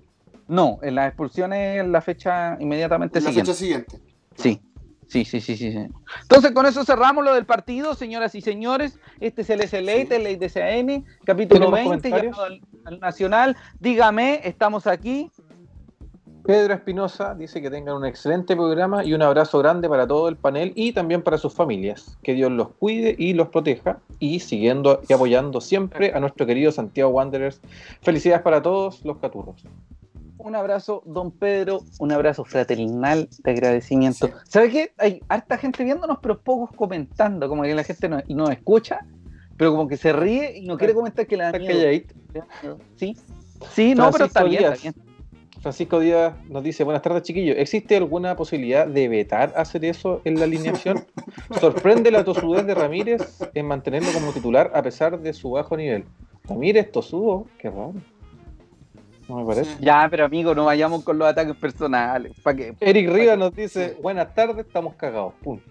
[0.47, 3.53] No, en las expulsiones en la fecha inmediatamente En la siguiente.
[3.53, 4.01] fecha siguiente.
[4.37, 4.63] Sí.
[5.09, 5.87] Sí, sí, sí, sí, sí.
[6.23, 8.99] Entonces, con eso cerramos lo del partido, señoras y señores.
[9.21, 10.09] Este es el SLA, Sí.
[10.11, 12.37] el ley DCN, capítulo ¿Tenemos 20, comentarios?
[12.37, 13.57] llamado al, al Nacional.
[13.81, 15.31] Dígame, estamos aquí.
[16.45, 20.37] Pedro Espinosa dice que tengan un excelente programa y un abrazo grande para todo el
[20.37, 22.17] panel y también para sus familias.
[22.23, 26.73] Que Dios los cuide y los proteja y siguiendo y apoyando siempre a nuestro querido
[26.73, 27.61] Santiago Wanderers.
[28.01, 29.63] Felicidades para todos los caturros.
[30.39, 34.27] Un abrazo, don Pedro, un abrazo fraternal de agradecimiento.
[34.29, 34.33] Sí.
[34.49, 34.93] ¿Sabe qué?
[34.99, 39.01] Hay harta gente viéndonos, pero pocos comentando, como que la gente no- nos escucha,
[39.57, 41.53] pero como que se ríe y no quiere comentar que miedo.
[41.53, 42.15] calladito.
[42.97, 43.17] Sí,
[43.73, 44.95] sí, no, pero está Francisco bien, está bien.
[45.61, 50.39] Francisco Díaz nos dice, buenas tardes chiquillos, ¿existe alguna posibilidad de vetar hacer eso en
[50.39, 51.05] la alineación?
[51.61, 56.05] Sorprende la tosudez de Ramírez en mantenerlo como titular a pesar de su bajo nivel.
[56.45, 57.95] Ramírez tosudo, qué raro.
[59.29, 59.77] No me parece.
[59.81, 62.33] Ya, pero amigo, no vayamos con los ataques personales.
[62.43, 62.75] ¿Para qué?
[62.81, 65.65] Eric Rivas nos dice, buenas tardes, estamos cagados, punto.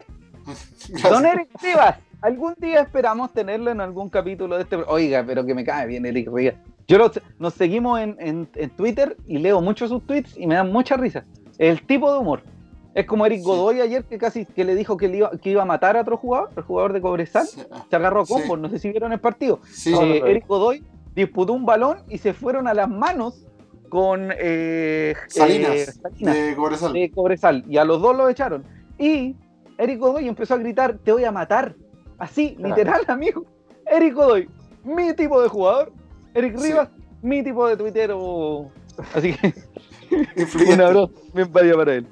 [1.09, 4.75] Don Eric Rivas, algún día esperamos tenerlo en algún capítulo de este.
[4.87, 6.55] Oiga, pero que me cae bien Eric Rivas.
[6.87, 10.55] Yo lo- nos seguimos en, en- en Twitter y leo mucho sus tweets y me
[10.55, 11.25] dan mucha risa.
[11.57, 12.43] El tipo de humor.
[12.93, 13.45] Es como Eric Sí.
[13.45, 16.01] Godoy ayer que casi que le dijo que, le iba, que iba a matar a
[16.01, 17.45] otro jugador, el jugador de Cobresal.
[17.45, 18.33] Sí, Se agarró a Sí.
[18.57, 19.59] no sé si vieron el partido.
[19.85, 20.21] Eh.
[20.25, 23.45] Eric Godoy disputó un balón y se fueron a las manos
[23.89, 26.93] con eh, Salinas, eh, Salinas de Cobresal.
[26.93, 28.63] de Cobresal y a los dos lo echaron.
[28.97, 29.35] Y
[29.77, 31.75] Eric Godoy empezó a gritar, te voy a matar.
[32.17, 32.75] Así, Claro.
[32.75, 33.45] literal, amigo.
[33.85, 34.49] Eric Godoy,
[34.83, 35.91] mi tipo de jugador.
[36.33, 36.67] Eric Sí.
[36.69, 36.89] Rivas,
[37.21, 38.69] mi tipo de tuitero.
[39.13, 39.53] Así que
[40.73, 42.07] un abrazo bien para él.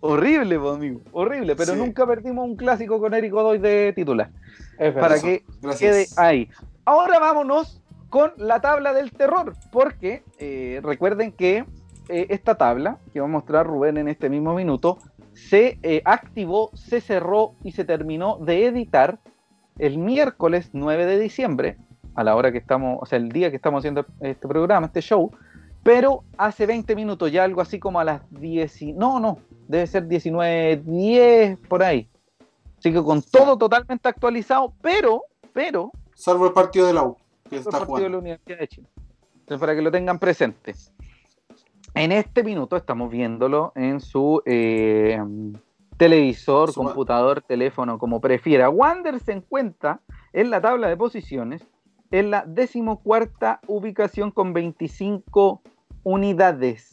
[0.00, 1.00] Horrible, amigo.
[1.12, 1.78] Horrible, pero Sí.
[1.78, 4.30] nunca perdimos un clásico con Eric Godoy de titular.
[4.78, 6.14] Es Para que Gracias.
[6.14, 6.48] quede ahí.
[6.84, 7.80] Ahora vámonos
[8.12, 11.64] con la tabla del terror, porque eh, recuerden que
[12.10, 14.98] eh, esta tabla que va a mostrar Rubén en este mismo minuto
[15.32, 19.18] se eh, activó, se cerró y se terminó de editar
[19.78, 21.78] el miércoles 9 de diciembre,
[22.14, 25.00] a la hora que estamos, o sea, el día que estamos haciendo este programa, este
[25.00, 25.30] show,
[25.82, 29.86] pero hace 20 minutos, ya algo así como a las 10, y- no, no, debe
[29.86, 32.10] ser 19, 10 por ahí.
[32.78, 35.22] Así que con todo totalmente actualizado, pero,
[35.54, 37.04] pero, Salvo el partido de la
[37.52, 38.08] que está partido de jugando.
[38.08, 38.88] la Universidad de Chile.
[39.40, 40.74] Entonces, para que lo tengan presente.
[41.94, 45.20] En este minuto estamos viéndolo en su eh,
[45.96, 48.70] televisor, computador, teléfono, como prefiera.
[48.70, 50.00] Wander se encuentra
[50.32, 51.66] en la tabla de posiciones
[52.12, 55.62] en la decimocuarta ubicación con 25
[56.04, 56.90] unidades.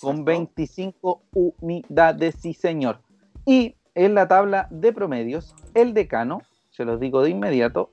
[0.00, 0.24] Con Exacto.
[0.24, 2.98] 25 unidades, sí señor.
[3.46, 7.88] Y en la tabla de promedios, el decano, se los digo de inmediato,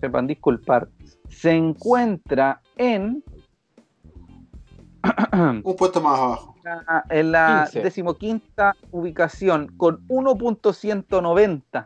[0.00, 0.88] sepan disculpar,
[1.28, 3.22] se encuentra en,
[5.64, 6.56] Un puesto más abajo.
[6.64, 7.82] la- en la 15.
[7.82, 11.84] decimoquinta ubicación con 1.190.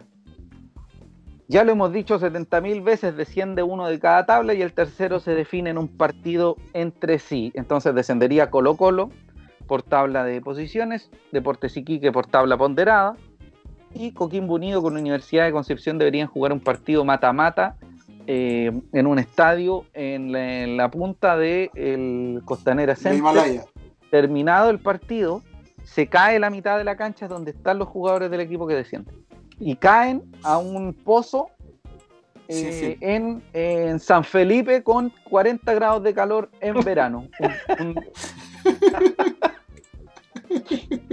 [1.48, 5.34] Ya lo hemos dicho 70.000 veces, desciende uno de cada tabla y el tercero se
[5.34, 7.50] define en un partido entre sí.
[7.54, 9.10] Entonces descendería Colo Colo
[9.66, 13.16] por tabla de posiciones, Deportes Iquique por tabla ponderada,
[13.92, 17.76] y Coquimbo Unido con la Universidad de Concepción deberían jugar un partido mata-mata
[18.26, 23.60] eh, en un estadio en la, en la punta del el Costanera De Center.
[24.10, 25.42] Terminado el partido,
[25.84, 29.14] se cae la mitad de la cancha donde están los jugadores del equipo que descienden.
[29.58, 31.48] Y caen a un pozo
[32.48, 33.00] eh, sí.
[33.00, 37.28] En, en San Felipe con 40 grados de calor en verano.
[37.78, 38.04] Un- un-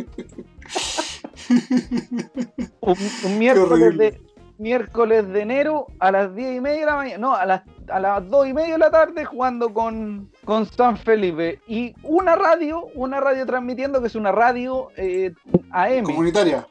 [2.81, 4.21] un, un miércoles, de,
[4.57, 7.99] miércoles de enero a las 10 y media de la mañana, no, a las, a
[7.99, 11.59] las 2 y media de la tarde jugando con, con San Felipe.
[11.67, 15.33] Y una radio, una radio transmitiendo que es una radio eh,
[15.71, 16.67] AM, Comunitaria.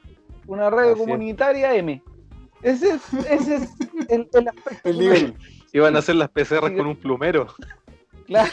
[0.46, 1.06] una radio Así es.
[1.06, 2.00] comunitaria AM.
[2.62, 3.70] Ese es, ese es
[4.08, 4.88] el, el aspecto.
[4.88, 5.34] El nivel.
[5.72, 7.46] Iban a hacer las PCR con un plumero.
[8.26, 8.50] Claro.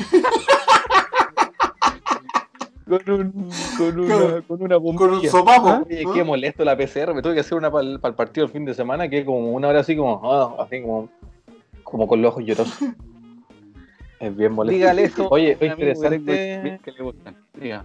[2.88, 5.10] Con, un, con, una, con una bombilla.
[5.10, 5.68] Con un sopapo.
[5.68, 5.84] ¿Ah?
[5.86, 7.14] Oye, qué molesto la PCR.
[7.14, 9.68] Me tuve que hacer una para el, partido el fin de semana, que como una
[9.68, 11.10] hora así como, ah, así como,
[11.84, 12.78] como con los ojos llorosos.
[14.20, 14.78] Es bien molesto.
[14.78, 15.28] Dígale eso.
[15.30, 17.36] Oye, fue interesante, que le gustan.
[17.60, 17.84] Diga.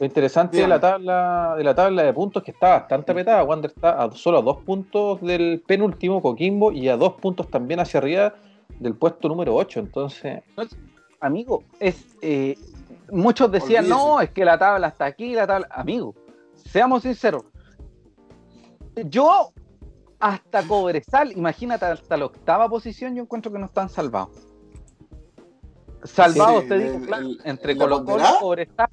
[0.00, 3.44] lo interesante de la tabla de la tabla de puntos que está bastante apretada.
[3.44, 7.78] Wander está a, solo a dos puntos del penúltimo Coquimbo y a dos puntos también
[7.78, 8.34] hacia arriba
[8.80, 9.78] del puesto número 8.
[9.78, 10.42] Entonces,
[11.20, 12.56] Amigo, es eh,
[13.10, 14.04] muchos decían, Olvídese.
[14.04, 15.68] no, es que la tabla está aquí, la tabla.
[15.70, 16.14] Amigo,
[16.54, 17.44] seamos sinceros.
[19.06, 19.52] Yo
[20.18, 24.30] hasta Cobresal, imagínate hasta la octava posición, yo encuentro que no están salvados.
[26.04, 28.88] Salvados, Sí, te digo, el- claro, el- entre ¿la Colo Colo y Cobresal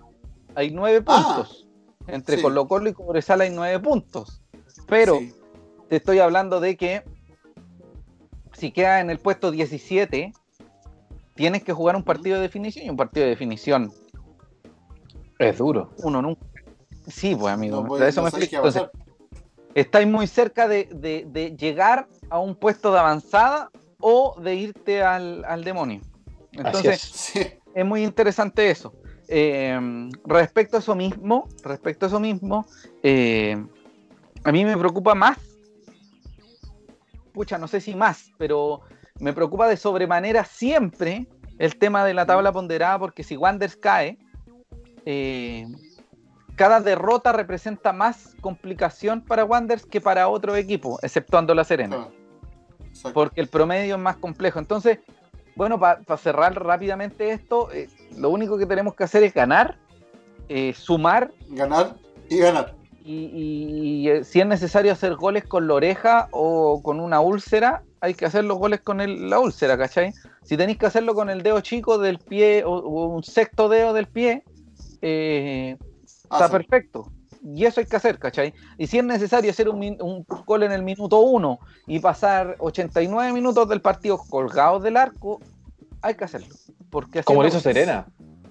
[0.56, 1.68] hay nueve Ah, puntos.
[2.08, 2.42] Entre sí.
[2.44, 4.42] Colo Colo y Cobresal hay nueve puntos.
[4.88, 5.34] Pero Sí.
[5.90, 7.04] te estoy hablando de que
[8.54, 10.34] si queda en el puesto 17,
[11.36, 13.92] tienes que jugar un partido de definición y un partido de definición
[15.40, 15.92] es duro.
[15.98, 16.46] uno nunca.
[17.08, 18.56] Sí, pues amigo, No, eso no me explico.
[18.56, 18.84] Entonces,
[19.76, 23.70] estáis muy cerca de, de- de llegar a un puesto de avanzada
[24.00, 26.02] o de irte al, al demonio.
[26.54, 28.94] Entonces, es muy interesante eso.
[29.28, 29.78] Eh,
[30.26, 32.66] respecto a eso mismo, respecto a eso mismo,
[33.04, 33.64] eh,
[34.44, 35.38] a mí me preocupa más,
[37.34, 38.82] pucha, no sé si más, pero
[39.20, 44.18] me preocupa de sobremanera siempre el tema de la tabla ponderada, porque si Wanders cae,
[45.06, 45.68] eh,
[46.56, 52.08] cada derrota representa más complicación para Wanders que para otro equipo, exceptuando la Serena
[53.14, 54.58] porque el promedio es más complejo.
[54.58, 55.00] Entonces,
[55.56, 59.78] bueno, para cerrar rápidamente esto, eh, lo único que tenemos que hacer es ganar,
[60.48, 61.96] eh, sumar Ganar
[62.30, 62.74] y ganar.
[63.04, 63.14] y,
[64.06, 68.14] y- y, si es necesario hacer goles con la oreja o con una úlcera, hay
[68.14, 70.14] que hacer los goles con el- la úlcera, ¿cachai?
[70.44, 73.94] Si tenéis que hacerlo con el dedo chico del pie o, o un sexto dedo
[73.94, 74.44] del pie,
[75.02, 76.52] eh, está Hace.
[76.52, 77.12] perfecto.
[77.44, 78.54] Y eso hay que hacer, ¿cachai?
[78.78, 82.56] Y si es necesario hacer un, min- un gol en el minuto 1 y pasar
[82.60, 85.40] 89 minutos del partido colgados del arco,
[86.02, 86.56] hay que hacerlo.
[86.90, 88.08] Porque Como lo hizo Serena.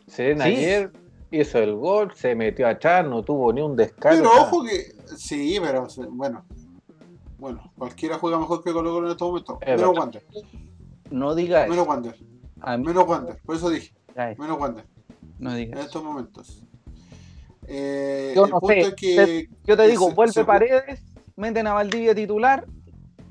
[0.06, 0.52] Serena Sí.
[0.54, 0.92] ayer
[1.32, 4.18] hizo el gol, se metió atrás, no tuvo ni un descargo.
[4.22, 4.94] Pero ojo que.
[5.16, 6.44] Sí, pero bueno.
[7.38, 9.58] Bueno, cualquiera juega mejor que Colo Colo en estos momentos.
[9.62, 9.98] Es Menos.
[9.98, 10.24] Wander.
[11.10, 11.84] No diga Menos eso.
[11.86, 12.16] Wander.
[12.60, 13.36] A Menos Wander.
[13.44, 13.92] Por eso dije.
[14.38, 14.84] Menos Wander.
[15.38, 16.62] No En estos momentos.
[17.66, 18.80] Eh, Yo el no punto sé.
[18.80, 19.48] es que.
[19.64, 21.00] Yo te digo, se- vuelve se- Paredes,
[21.36, 22.66] meten a Valdivia titular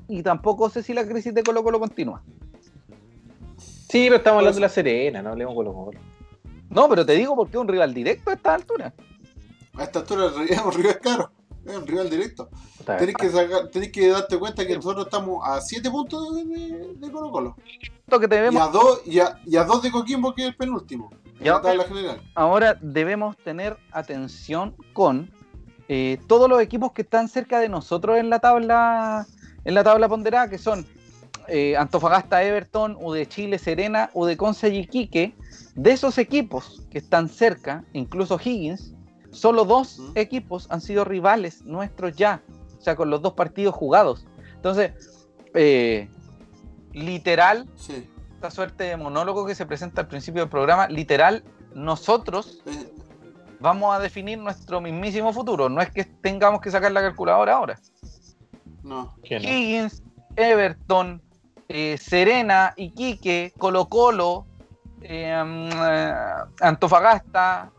[0.08, 2.22] y tampoco sé si la crisis de Colo Colo continúa.
[3.58, 6.00] Sí, pero estamos hablando de la Serena, no hablemos con los goles.
[6.68, 8.92] No, pero te digo porque es un rival directo a esta altura.
[9.76, 11.30] A esta altura el rival- un rival caro.
[11.64, 12.50] Es un rival directo.
[12.84, 16.94] Tenés que, sacar, tenés que darte cuenta que nosotros estamos a 7 puntos de, de-
[16.96, 17.56] de Colo Colo.
[18.06, 20.56] Que Y debemos, a 2 y a, y a dos de Coquimbo, que es el
[20.56, 21.08] penúltimo.
[21.38, 21.52] En Ya.
[21.54, 22.20] la tabla general.
[22.34, 25.30] ahora debemos tener atención con
[25.88, 29.26] eh, todos los equipos que están cerca de nosotros en la tabla,
[29.64, 30.86] en la tabla ponderada, que son
[31.48, 35.34] eh, Antofagasta, Everton, U de Chile, Serena, U de Conce y Iquique.
[35.74, 38.94] De esos equipos que están cerca, incluso Higgins,
[39.30, 42.40] solo dos equipos han sido rivales nuestros ya,
[42.78, 44.24] o sea, con los dos partidos jugados.
[44.54, 44.92] Entonces,
[45.52, 46.08] eh,
[46.92, 48.08] literal, Sí.
[48.44, 51.42] Esta suerte de monólogo que se presenta al principio del programa, literal,
[51.74, 52.62] nosotros
[53.58, 55.70] vamos a definir nuestro mismísimo futuro.
[55.70, 57.80] No es que tengamos que sacar la calculadora ahora.
[58.82, 59.14] no.
[59.22, 60.02] Higgins,
[60.36, 61.22] Everton,
[61.70, 64.44] eh, Serena, Iquique, Colo Colo,
[65.00, 66.14] eh, mm, eh,
[66.60, 67.72] Antofagasta,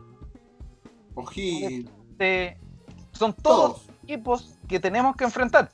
[1.14, 1.92] O'Higgins.
[2.18, 2.58] eh,
[3.12, 3.90] son todos Todos.
[4.04, 5.70] equipos que tenemos que enfrentar.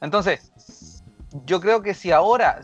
[0.00, 1.04] Entonces,
[1.46, 2.60] yo creo que si ahora,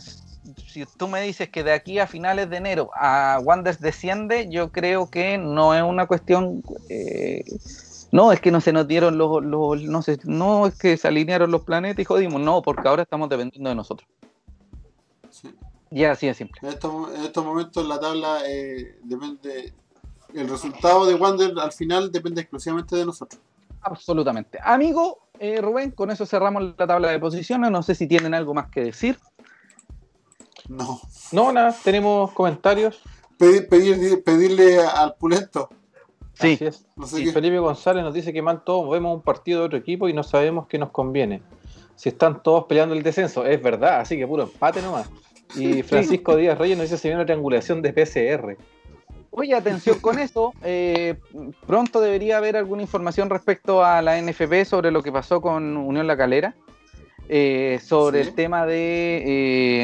[0.68, 4.70] si tú me dices que de aquí a finales de enero a Wanderers desciende, yo
[4.70, 7.42] creo que no es una cuestión eh,
[8.12, 11.08] No, es que no se nos dieron los, los no sé, no es que se
[11.08, 14.08] alinearon los planetas y jodimos, no, porque ahora estamos dependiendo de nosotros.
[15.30, 15.54] Sí.
[15.90, 16.60] Y así de simple.
[16.62, 19.72] En estos, en estos momentos la tabla eh, depende.
[20.34, 23.40] El resultado de Wander al final depende exclusivamente de nosotros.
[23.80, 24.58] Absolutamente.
[24.62, 27.70] Amigo eh, Rubén, con eso cerramos la tabla de posiciones.
[27.70, 29.18] No sé si tienen algo más que decir.
[30.68, 31.00] No.
[31.32, 33.00] No, nada, tenemos comentarios.
[33.38, 35.68] Pedir, pedir- pedirle al Pulento.
[36.34, 36.54] Sí.
[36.54, 36.86] Así es.
[36.96, 37.32] No sé Y qué.
[37.32, 40.22] Felipe González nos dice que mal todos vemos un partido de otro equipo y no
[40.22, 41.42] sabemos qué nos conviene.
[41.96, 45.10] Si están todos peleando el descenso, es verdad, así que puro empate nomás.
[45.56, 48.56] Y Francisco Díaz Reyes nos dice se viene una triangulación de PCR.
[49.30, 50.52] Oye, atención con eso.
[50.62, 51.16] eh,
[51.66, 56.06] pronto debería haber alguna información respecto a la NFP sobre lo que pasó con Unión
[56.06, 56.54] La Calera.
[57.28, 58.28] Eh, sobre Sí.
[58.30, 59.22] el tema de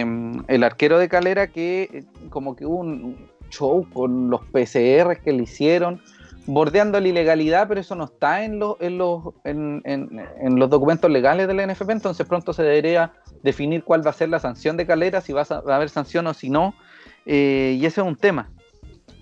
[0.00, 0.06] eh,
[0.48, 5.32] el arquero de Calera que eh, como que hubo un show con los PCR que
[5.32, 6.00] le hicieron
[6.46, 10.68] bordeando la ilegalidad, pero eso no está en los, en los, en, en- en los
[10.68, 14.38] documentos legales de la NFP, entonces pronto se debería definir cuál va a ser la
[14.40, 16.74] sanción de Calera, si va a, va a haber sanción o si no,
[17.24, 18.50] eh, y ese es un tema.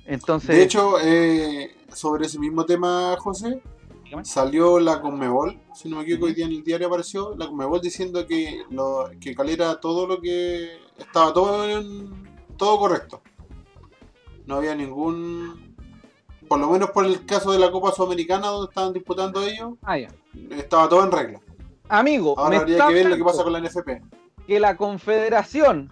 [0.05, 3.61] Entonces, De hecho, eh, sobre ese mismo tema, José,
[4.13, 4.25] Dígame.
[4.27, 7.81] salió la Conmebol, si no me equivoco, hoy día en el diario apareció la Conmebol
[7.81, 13.23] diciendo que, lo, que Calera todo lo que estaba todo en- todo correcto.
[14.45, 15.75] No había ningún,
[16.47, 19.97] por lo menos por el caso de la Copa Sudamericana donde estaban disputando ellos, ah,
[19.97, 20.09] ya.
[20.51, 21.41] estaba todo en regla.
[21.89, 24.03] amigo, Ahora habría que ver lo que pasa con la NFP.
[24.47, 25.91] que la Confederación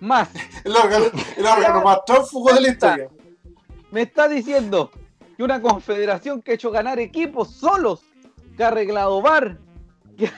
[0.00, 0.30] más
[0.64, 1.04] El órgano,
[1.36, 3.08] el órgano más trófugo de la historia.
[3.90, 4.90] me está diciendo
[5.36, 8.02] que una confederación que ha hecho ganar equipos solos,
[8.56, 9.58] que ha arreglado bar,
[10.16, 10.30] que,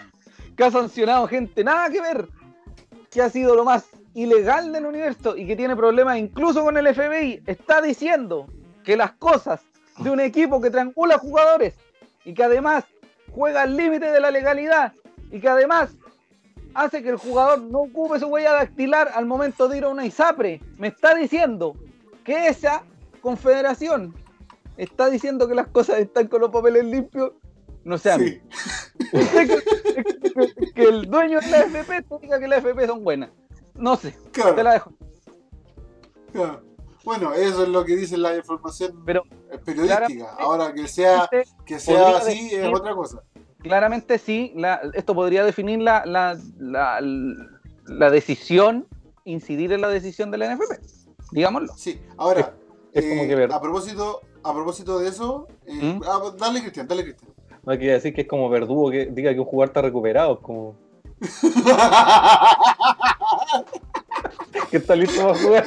[0.57, 2.29] que ha sancionado gente nada que ver,
[3.11, 6.95] que ha sido lo más ilegal del universo y que tiene problemas incluso con el
[6.95, 8.47] FBI, está diciendo
[8.85, 9.61] que las cosas
[9.99, 11.75] de un equipo que triangula jugadores
[12.25, 12.85] y que además
[13.33, 14.93] juega al límite de la legalidad
[15.31, 15.91] y que además
[16.75, 20.07] hace que el jugador no ocupe su huella dactilar al momento de ir a una
[20.07, 21.77] ISAPRE, me está diciendo
[22.25, 22.83] que esa
[23.21, 24.15] confederación
[24.77, 27.33] está diciendo que las cosas están con los papeles limpios,
[27.85, 28.41] no sé, Sí.
[29.11, 33.31] Que, que- que el dueño de la FP te diga que las FP son buenas.
[33.75, 34.55] No sé, Claro.
[34.55, 34.93] te la dejo.
[36.33, 36.63] Claro.
[37.05, 39.25] Bueno, eso es lo que dice la información Pero
[39.65, 40.31] periodística.
[40.39, 41.29] Ahora que sea,
[41.67, 43.23] que sea así es otra cosa.
[43.61, 48.87] Claramente sí, la- esto podría definir la, la, la, la decisión,
[49.25, 50.81] incidir en la decisión de la NFP.
[51.33, 51.73] Digámoslo.
[51.77, 52.55] Sí, ahora,
[52.93, 56.03] Es- es como eh, que a propósito, a propósito de eso, eh, ¿Mm?
[56.07, 57.33] ah, dale Cristian, dale Cristian.
[57.65, 60.41] No hay que decir que es como verdugo que diga que un jugador está recuperado,
[60.41, 60.77] como
[64.71, 65.65] que está listo para jugar.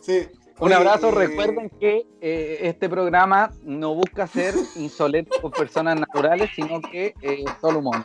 [0.00, 0.28] sí.
[0.58, 6.50] Un abrazo, eh, recuerden que eh, este programa no busca ser insolente con personas naturales,
[6.54, 8.04] sino que eh, solo humor.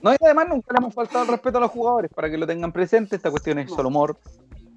[0.00, 2.46] No, y además nunca le hemos faltado el respeto a los jugadores, para que lo
[2.46, 4.16] tengan presente, esta cuestión es solo humor,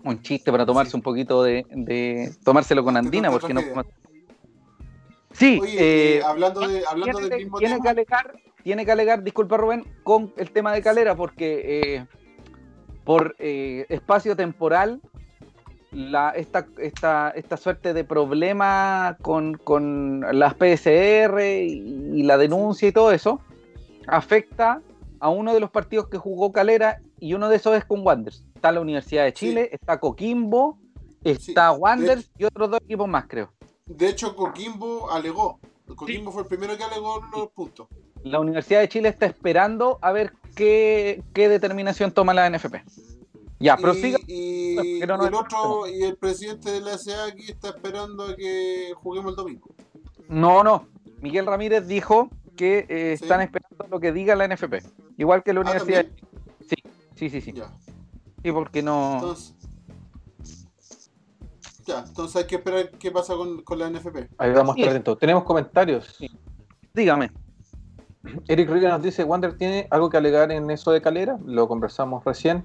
[0.03, 0.97] un chiste para tomarse Sí.
[0.97, 3.61] un poquito de, de- tomárselo con andina, porque no...
[5.31, 8.33] Sí, Oye, eh, eh, hablando, de, hablando tiene, del que- mismo tiene que alegar,
[8.63, 11.61] tiene que alegar, disculpa Rubén, con el tema de Calera, porque
[11.97, 12.05] eh,
[13.03, 15.01] por eh, espacio temporal,
[15.91, 22.87] la, esta, esta, esta suerte de problema con, con las PSR y, y la denuncia
[22.87, 23.41] y todo eso,
[24.07, 24.81] afecta
[25.19, 28.43] a uno de los partidos que jugó Calera y uno de esos es con Wanderers.
[28.63, 30.79] Está la Universidad de Chile, está Coquimbo,
[31.21, 33.51] está de Wanderers y otros dos equipos más, creo.
[33.85, 35.59] de hecho, Coquimbo alegó.
[35.97, 37.89] Coquimbo fue el primero que alegó los puntos.
[38.23, 42.75] La Universidad de Chile está esperando a ver qué, qué determinación toma la NFP.
[43.59, 44.17] Ya, prosiga.
[44.27, 48.23] Y, y Pero no el otro, y el presidente de la SA aquí está esperando
[48.27, 49.75] a que juguemos el domingo.
[50.29, 50.87] No, no.
[51.19, 53.25] Miguel Ramírez dijo que eh, Sí.
[53.25, 54.75] están esperando lo que diga la NFP.
[55.17, 56.05] Igual que la Ah, Universidad.
[56.05, 56.25] también.
[56.69, 56.75] sí,
[57.17, 57.51] sí, sí, sí.
[57.51, 57.69] Ya.
[58.43, 59.13] Sí, porque no.
[59.15, 59.55] Entonces,
[61.85, 64.29] ya, entonces hay que esperar qué pasa con, con la NFP.
[64.37, 64.81] Ahí vamos a Sí.
[64.81, 65.17] estar atentos.
[65.19, 66.17] Tenemos comentarios.
[66.93, 67.31] Dígame.
[68.47, 72.23] Eric Riga nos dice, Wander tiene algo que alegar en eso de Calera, lo conversamos
[72.23, 72.63] recién.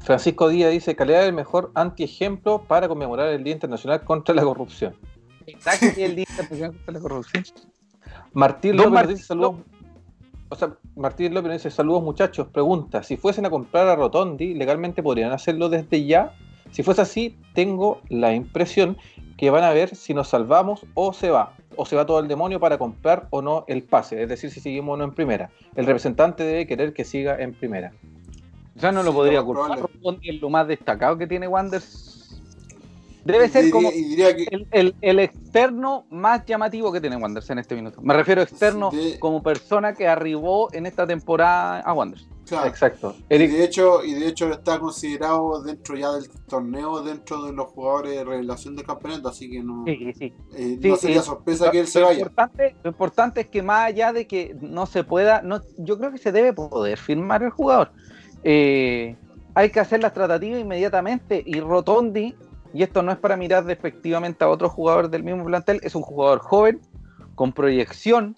[0.00, 4.42] Francisco Díaz dice, Calera es el mejor antiejemplo para conmemorar el Día Internacional contra la
[4.42, 4.96] Corrupción.
[5.46, 7.44] Exacto, y el día internacional contra la corrupción.
[8.32, 9.56] Martín López Mar- nos dice saludos.
[10.48, 12.48] O sea, Martín López dice saludos muchachos.
[12.48, 16.32] Pregunta, si fuesen a comprar a Rotondi, ¿legalmente podrían hacerlo desde ya?
[16.70, 18.96] Si fuese así, tengo la impresión
[19.36, 21.54] que van a ver si nos salvamos o se va.
[21.76, 24.22] O se va todo el demonio para comprar o no el pase.
[24.22, 25.50] Es decir, si seguimos o no en primera.
[25.74, 27.92] El representante debe querer que siga en primera.
[28.76, 29.80] Sea, no lo Sí, podría culpar.
[29.80, 32.15] Rotondi es lo más destacado que tiene Wanderers.
[33.32, 37.16] Debe ser diría- como y diría que el, el- el externo más llamativo que tiene
[37.16, 38.00] Wanderers en este minuto.
[38.02, 42.28] Me refiero a externo De- como persona que arribó en esta temporada a Wanderers.
[42.46, 43.16] claro, Exacto.
[43.28, 47.66] y de hecho y de hecho está considerado dentro ya del torneo dentro de los
[47.66, 50.32] jugadores de revelación del campeonato así que no Sí, sí.
[50.54, 53.62] eh, Sí, no sería eh, sorpresa que él se vaya Importante, lo importante es que
[53.62, 57.42] más allá de que no se pueda, no, yo creo que se debe poder firmar
[57.42, 57.90] el jugador.
[58.44, 59.16] Eh,
[59.54, 62.34] hay que hacer las tratativas inmediatamente y Rotondi,
[62.76, 66.02] y esto no es para mirar despectivamente a otro jugador del mismo plantel, es un
[66.02, 66.82] jugador joven,
[67.34, 68.36] con proyección,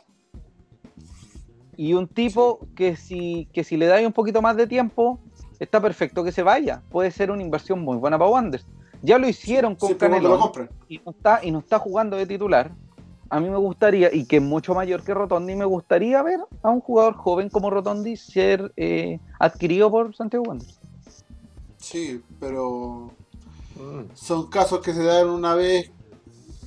[1.77, 5.19] y un tipo que si, que si le dais un poquito más de tiempo,
[5.59, 6.83] está perfecto que se vaya.
[6.89, 8.65] Puede ser una inversión muy buena para Wanderers.
[9.03, 11.81] Ya lo hicieron con siempre cuando Canelón lo compren y no está y no está
[11.81, 12.71] jugando de titular,
[13.31, 16.71] a mí me gustaría, y que es mucho mayor que Rotondi, me gustaría ver a
[16.71, 20.81] un jugador joven como Rotondi ser eh, adquirido por Santiago Wanderers.
[21.79, 23.13] sí pero
[23.79, 25.91] mm, son casos que se dan una vez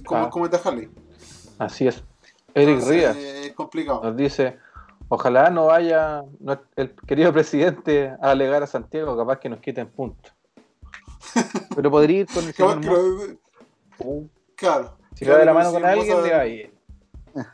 [0.05, 0.29] como Ah.
[0.29, 0.89] cometa Harley
[1.59, 2.03] así es.
[2.53, 4.57] Eric Entonces, Rías es complicado nos dice,
[5.07, 6.23] ojalá no vaya
[6.75, 10.33] el querido presidente a alegar a Santiago, capaz que nos quiten puntos.
[11.75, 14.97] Pero podría ir con el señor claro, claro.
[15.15, 16.73] Si le da la mano con alguien, le va a ir.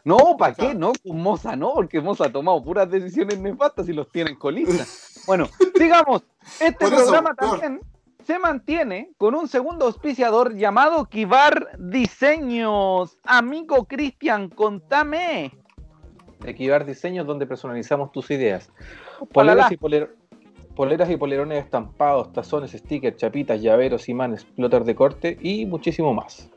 [0.03, 0.73] No, ¿para qué?
[0.73, 4.37] No, con Moza no, porque Moza ha tomado puras decisiones nefastas y los tiene en
[4.37, 4.85] colista.
[5.27, 5.47] Bueno,
[5.79, 6.23] digamos,
[6.59, 7.81] este eso, programa también
[8.27, 13.17] se mantiene con un segundo auspiciador llamado Kibar Diseños.
[13.23, 15.53] Amigo Cristian, contame.
[16.45, 18.69] Equivar diseños donde personalizamos tus ideas.
[19.31, 20.13] Poleras y, poler-
[20.75, 26.51] poleras y polerones estampados, tazones, stickers, chapitas, llaveros, imanes, plotter de corte y muchísimo más.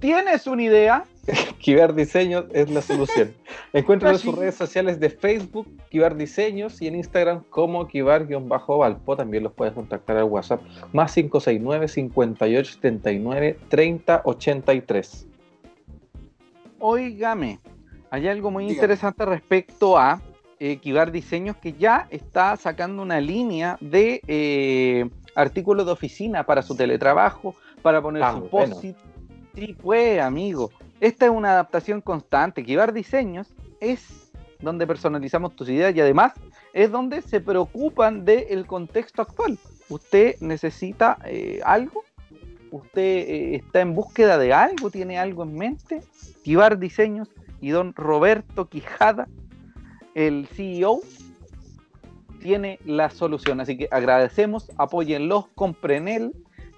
[0.00, 1.04] ¿Tienes una idea?
[1.58, 3.32] Kibar Diseños es la solución.
[3.72, 4.40] Encuéntralo en sus Casi.
[4.40, 9.16] redes sociales de Facebook, Kibar Diseños, y en Instagram como Kibar-Valpo.
[9.16, 10.60] También los puedes contactar al WhatsApp
[10.92, 15.26] más 569 58 79 30 83.
[16.78, 17.60] Óigame,
[18.10, 18.74] hay algo muy Dígame.
[18.76, 20.20] interesante respecto a
[20.60, 26.62] eh, Kibar Diseños que ya está sacando una línea de eh, artículos de oficina para
[26.62, 28.74] su teletrabajo, para poner Ah, su bueno.
[28.76, 28.84] post
[29.54, 30.70] Sí, pues, amigo.
[31.04, 32.64] Esta es una adaptación constante.
[32.64, 36.32] Kibar Diseños es donde personalizamos tus ideas y además
[36.72, 39.58] es donde se preocupan del contexto actual.
[39.90, 42.04] Usted necesita eh, algo,
[42.70, 46.00] usted eh, está en búsqueda de algo, tiene algo en mente.
[46.42, 47.28] Kibar Diseños
[47.60, 49.28] y don Roberto Quijada,
[50.14, 51.00] el CEO,
[52.40, 53.60] tiene la solución.
[53.60, 56.32] Así que agradecemos, apóyenlos, compren él,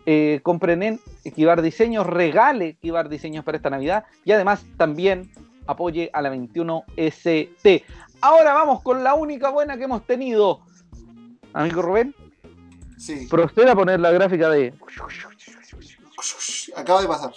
[0.06, 1.00] eh, compren en
[1.34, 5.30] Kibar Diseños, regale Kibar Diseños para esta Navidad y además también
[5.66, 7.82] apoye a la 21ST.
[8.20, 10.60] Ahora vamos con la única buena que hemos tenido.
[11.52, 12.14] Amigo Rubén,
[12.98, 14.72] Sí, proceda a poner la gráfica de
[16.74, 17.32] acaba de pasar.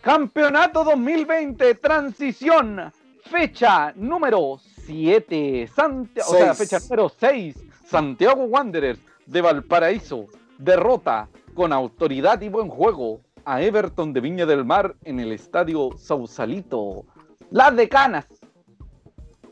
[0.00, 2.92] Campeonato 2020 Transición,
[3.24, 7.56] fecha número 7, Sante- o sea, fecha número 6,
[7.86, 10.26] Santiago Wanderers de Valparaíso
[10.58, 11.28] derrota
[11.58, 17.04] con autoridad y buen juego a Everton de Viña del Mar en el estadio Sausalito.
[17.50, 18.28] Las decanas,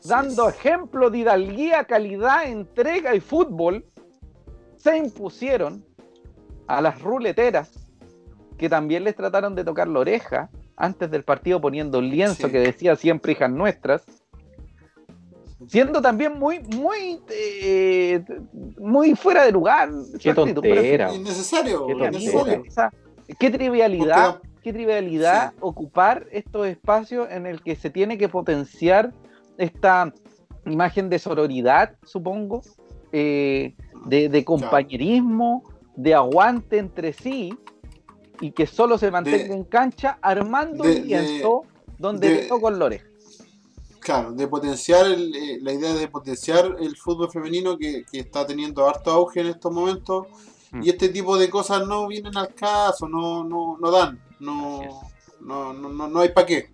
[0.05, 3.85] dando ejemplo de hidalguía, calidad, entrega y fútbol,
[4.77, 5.83] se impusieron
[6.67, 7.73] a las ruleteras
[8.57, 12.53] que también les trataron de tocar la oreja antes del partido poniendo un lienzo Sí.
[12.53, 14.05] que decía siempre hijas nuestras,
[15.65, 18.23] siendo también muy, muy, eh,
[18.77, 19.89] muy fuera de lugar.
[20.19, 21.13] Qué actitud, pero- tontera.
[21.15, 21.93] Innecesario, Qué
[23.39, 25.57] qué trivialidad, qué trivialidad Sí.
[25.61, 29.13] ocupar estos espacios en el que se tiene que potenciar
[29.57, 30.13] esta
[30.65, 32.61] imagen de sororidad, supongo,
[33.11, 33.73] eh,
[34.05, 35.63] de, de compañerismo,
[35.95, 37.57] de aguante entre sí,
[38.39, 41.63] y que solo se mantenga De- en cancha armando de- un lienzo
[41.97, 43.06] donde de- en la oreja.
[43.99, 48.45] Claro, de potenciar, el, eh, la idea de potenciar el fútbol femenino que, que está
[48.45, 50.27] teniendo harto auge en estos momentos.
[50.71, 50.83] Mm.
[50.83, 54.81] Y este tipo de cosas no vienen al caso, no, no, no dan, no,
[55.41, 56.69] no, no, no, no hay para qué.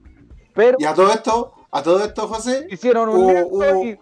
[0.54, 3.98] Pero Y a todo esto, a todo esto, José, hicieron un hubo- hubo- y...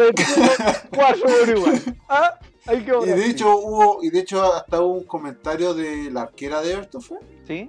[2.08, 6.10] Ah, hay que y de hecho hubo, y de hecho hasta hubo un comentario de
[6.10, 7.18] la arquera de Everton, ¿fue?
[7.46, 7.68] ¿Sí?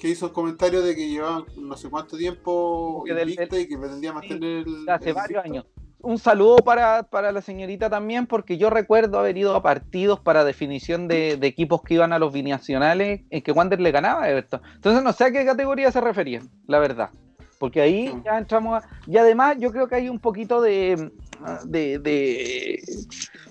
[0.00, 3.78] Que hizo un comentario de que llevaban no sé cuánto tiempo Que del- y que
[3.78, 4.88] pretendía mantener el.
[4.88, 5.68] hace el varios invicto.
[5.70, 5.84] años.
[6.00, 10.44] Un saludo para, para la señorita también, porque yo recuerdo haber ido a partidos para
[10.44, 14.30] definición de, de equipos que iban a los binacionales en que Wander le ganaba a
[14.30, 14.60] Everton.
[14.76, 17.10] Entonces no sé a qué categoría se refería, la verdad.
[17.58, 18.22] Porque ahí Sí.
[18.24, 18.88] ya entramos a...
[19.08, 21.10] Y además yo creo que hay un poquito de...
[21.64, 22.80] de, de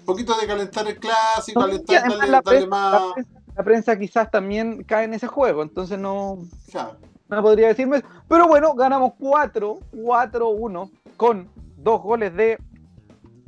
[0.06, 2.94] poquito de calentar el clásico, No, calentar, darle, la, darle prensa, más.
[3.18, 6.38] la la prensa quizás también cae en ese juego, entonces no,
[6.72, 6.98] Claro.
[7.28, 7.98] no podría decirme.
[7.98, 8.08] eso.
[8.30, 12.58] Pero bueno, ganamos 4, 4-1 con dos goles de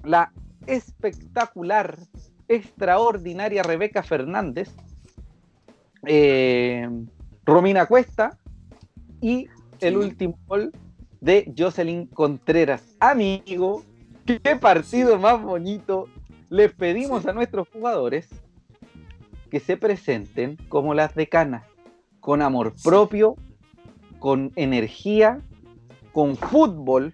[0.03, 0.31] la
[0.65, 1.97] espectacular,
[2.47, 4.73] extraordinaria Rebeca Fernández,
[6.07, 6.89] eh,
[7.45, 8.37] Romina Cuesta
[9.21, 9.47] y
[9.81, 9.95] el Sí.
[9.99, 10.71] último gol
[11.21, 12.95] de Jocelyn Contreras.
[12.99, 13.83] Amigo,
[14.25, 16.07] qué partido más bonito.
[16.49, 17.29] Les pedimos Sí.
[17.29, 18.27] a nuestros jugadores
[19.49, 21.65] que se presenten como las decanas,
[22.19, 23.35] con amor propio,
[24.19, 25.39] con energía,
[26.11, 27.13] con fútbol.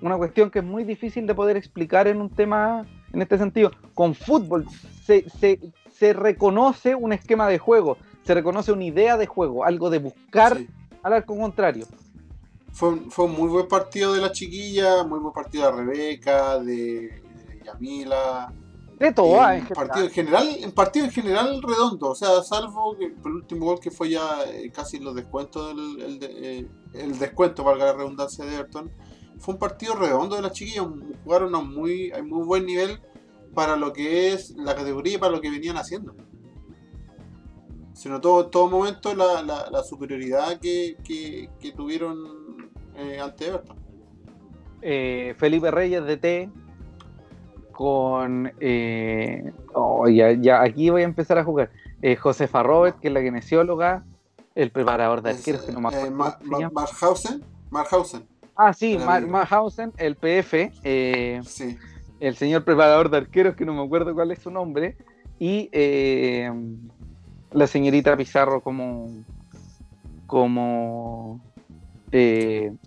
[0.00, 3.70] Una cuestión que es muy difícil de poder explicar en un tema en este sentido.
[3.94, 4.66] Con fútbol
[5.04, 5.60] se, se-
[5.92, 10.56] se reconoce un esquema de juego, se reconoce una idea de juego, algo de buscar
[10.58, 10.68] Sí.
[11.02, 11.86] al arco contrario.
[12.72, 16.58] Fue, un- fue un muy buen partido de la chiquilla, muy buen partido de Rebeca,
[16.58, 18.52] de, de Yamila.
[18.98, 19.74] De todo, Eh, en general.
[19.88, 23.78] partido en general, en partido en general redondo, o sea, salvo que el último gol
[23.80, 27.92] que fue ya eh, casi los descuentos del el, de- eh, el descuento, valga la
[27.92, 28.90] redundancia de Everton,
[29.38, 30.86] fue un partido redondo de las chiquillas,
[31.24, 32.98] jugaron a muy, a muy buen nivel
[33.54, 36.14] para lo que es la categoría y para lo que venían haciendo.
[37.92, 43.48] Se notó en todo momento la, la- la superioridad que, que- que tuvieron eh, ante
[43.48, 43.76] Everton.
[44.80, 46.50] eh, Felipe Reyes de T
[47.76, 51.68] con eh, oh, ya, ya, aquí voy a empezar a jugar
[52.00, 54.02] eh, Josefa Robert que es la kinesióloga
[54.54, 56.72] el preparador de arqueros que no me eh, acuerdo Ma- cómo se Ma- llama.
[56.80, 59.26] Marhausen, Marhausen, ah sí Mar-.
[59.26, 61.76] Marhausen el PF eh, sí.
[62.18, 64.96] el señor preparador de arqueros que no me acuerdo cuál es su nombre
[65.38, 65.68] y
[67.52, 69.10] la señorita Pizarro como
[70.26, 71.40] como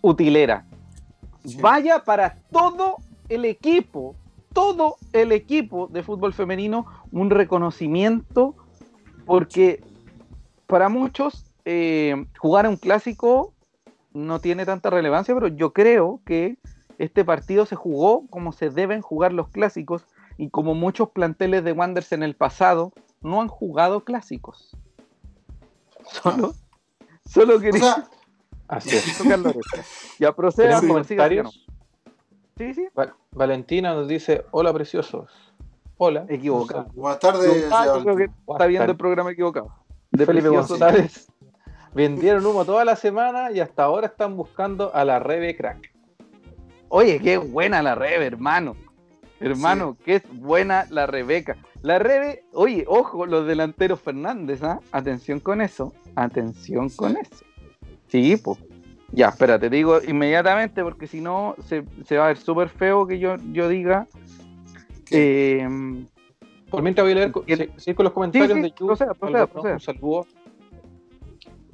[0.02, 0.66] utilera
[1.46, 1.58] Sí.
[1.62, 2.98] vaya para todo
[3.30, 4.16] el equipo,
[4.54, 8.56] todo el equipo de fútbol femenino, un reconocimiento,
[9.26, 9.84] porque
[10.68, 13.54] para muchos eh, jugar a un clásico
[14.14, 16.58] no tiene tanta relevancia, pero yo creo que
[16.98, 20.06] este partido se jugó como se deben jugar los clásicos
[20.38, 22.92] y como muchos planteles de Wanderers en el pasado
[23.22, 24.76] no han jugado clásicos.
[26.12, 26.54] Solo,
[27.26, 28.10] solo O quería sea,
[28.70, 29.18] Así es.
[30.20, 31.66] Ya proceda, ¿Tenemos siga, siga, comentarios?
[32.60, 32.88] Sí, sí.
[32.94, 35.32] Val- Valentina nos dice, hola preciosos.
[35.98, 36.26] Hola.
[36.30, 36.88] Equivocado.
[36.94, 37.68] buenas tardes.
[37.72, 39.74] Ah, yo creo que está viendo el programa equivocado.
[40.12, 40.50] de Felipe.
[40.50, 41.32] González.
[41.94, 45.92] Vendieron humo toda la semana y hasta ahora están buscando a la Rebe Crack.
[46.90, 48.76] Oye, qué buena la Rebe, hermano.
[49.40, 51.56] Hermano, qué es buena la Rebeca.
[51.82, 54.82] La Rebe, oye, ojo, los delanteros Fernández, ¿ah?
[54.92, 55.94] Atención con eso.
[56.16, 56.98] Atención Sí.
[56.98, 57.46] con eso.
[58.08, 58.58] Sí, pues.
[59.12, 63.08] Ya, espérate, te digo inmediatamente porque si no se, se va a ver súper feo
[63.08, 64.08] que yo, yo diga.
[65.12, 65.68] eh,
[66.70, 69.14] Por mientras voy a leer El- sí, con los comentarios Sí, sí, de Yu, proceda,
[69.16, 69.74] proceda, Albornoz, proceda.
[69.74, 70.26] Un saludo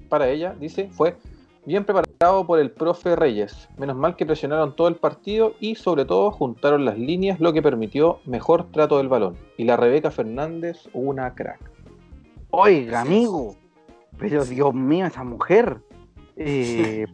[0.10, 0.56] para ella.
[0.60, 1.18] Dice, fue
[1.66, 3.68] bien preparado por el profe Reyes.
[3.78, 7.62] Menos mal que presionaron todo el partido y sobre todo juntaron las líneas, lo que
[7.62, 9.36] permitió mejor trato del balón.
[9.58, 11.60] Y la Rebeca Fernández, una crack.
[12.52, 13.56] Oiga, amigo.
[14.18, 15.82] Pero Dios mío, esa mujer.
[16.38, 17.06] Eh,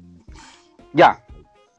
[0.94, 1.24] ya.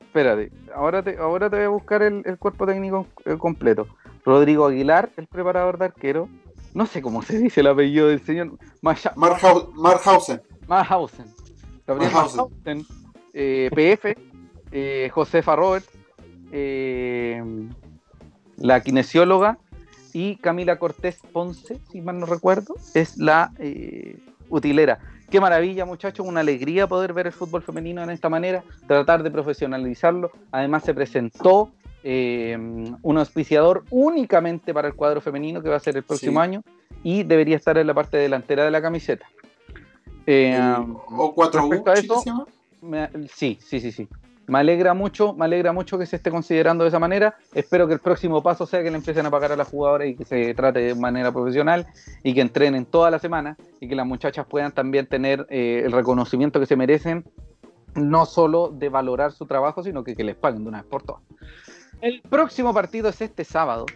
[0.00, 0.50] Espérate.
[0.74, 3.86] Ahora te, ahora te voy a buscar el, el cuerpo técnico eh, completo.
[4.24, 6.28] Rodrigo Aguilar, el preparador de arquero.
[6.74, 8.58] No sé cómo se dice el apellido del señor.
[8.82, 10.40] Marhausen.
[10.68, 11.26] Mahausen.
[11.86, 12.86] Mahausen.
[13.34, 14.14] eh, PF.
[14.70, 15.84] eh, Josefa Robert.
[16.52, 17.42] eh,
[18.56, 19.58] la kinesióloga.
[20.14, 24.18] Y Camila Cortés Ponce, si mal no recuerdo, es la eh,
[24.50, 24.98] utilera.
[25.32, 29.30] Qué maravilla, muchachos, una alegría poder ver el fútbol femenino de esta manera, tratar de
[29.30, 30.30] profesionalizarlo.
[30.50, 31.70] Además, se presentó
[32.04, 32.54] eh,
[33.00, 36.44] un auspiciador únicamente para el cuadro femenino que va a ser el próximo Sí.
[36.44, 36.62] año
[37.02, 39.24] y debería estar en la parte delantera de la camiseta.
[40.26, 42.46] Eh, El O4U, respecto a Chile eso, se llama.
[42.82, 44.06] me- sí, sí, sí, sí.
[44.52, 47.36] Me alegra mucho, me alegra mucho que se esté considerando de esa manera.
[47.54, 50.14] Espero que el próximo paso sea que le empiecen a pagar a las jugadoras y
[50.14, 51.86] que se trate de manera profesional
[52.22, 55.92] y que entrenen toda la semana y que las muchachas puedan también tener eh, el
[55.92, 57.24] reconocimiento que se merecen,
[57.94, 61.02] no solo de valorar su trabajo, sino que, que les paguen de una vez por
[61.02, 61.22] todas.
[62.02, 63.86] El próximo partido es este sábado,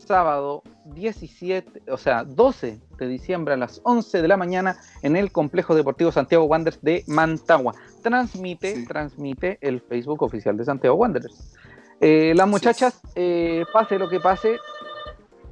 [0.00, 5.32] sábado 17, o sea, 12 de diciembre a las 11 de la mañana en el
[5.32, 7.74] Complejo Deportivo Santiago Wanderers de Mantagua.
[8.02, 8.86] Transmite, Sí.
[8.86, 11.54] transmite el Facebook oficial de Santiago Wanderers.
[12.00, 14.58] Eh, las muchachas, eh, pase lo que pase,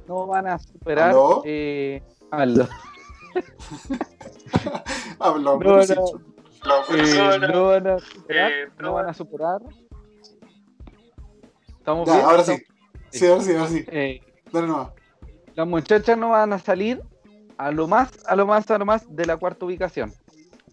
[0.07, 1.09] no van a superar.
[1.09, 1.41] ¿Aló?
[1.45, 2.67] eh, aló.
[5.19, 5.93] Habló, No, sí,
[6.93, 7.17] Eh, sí.
[7.51, 8.51] no van a superar.
[8.51, 9.61] Eh, no van a superar.
[11.77, 12.25] Estamos Ya, bien.
[12.25, 12.51] ahora sí.
[12.53, 12.65] ¿Estamos?
[13.11, 13.85] Sí, ahora sí, ahora sí.
[14.53, 14.89] Dale nomás.
[15.55, 17.01] Las muchachas no van a salir
[17.57, 20.13] a lo más, a lo más, a lo más de la cuarta ubicación.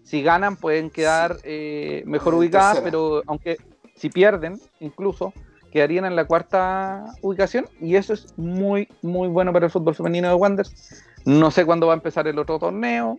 [0.04, 2.84] Si ganan pueden quedar eh, mejor ubicadas, tercera.
[2.90, 3.56] pero aunque
[3.96, 5.32] si pierden, incluso
[5.70, 10.28] quedarían en la cuarta ubicación y eso es muy, muy bueno para el fútbol femenino
[10.28, 11.04] de Wanderers.
[11.24, 13.16] No sé cuándo va a empezar el otro torneo,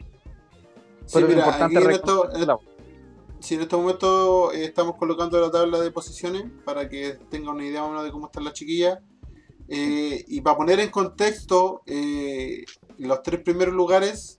[1.06, 2.58] Sí, pero mira, importante en, esto- reconocer la-
[3.40, 7.66] sí, en este momento eh, estamos colocando la tabla de posiciones para que tengan una
[7.66, 9.00] idea más o menos de cómo están las chiquillas.
[9.74, 12.66] Eh, y para poner en contexto, eh,
[12.98, 14.38] los tres primeros lugares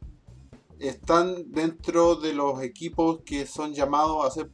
[0.78, 4.50] están dentro de los equipos que son llamados a ser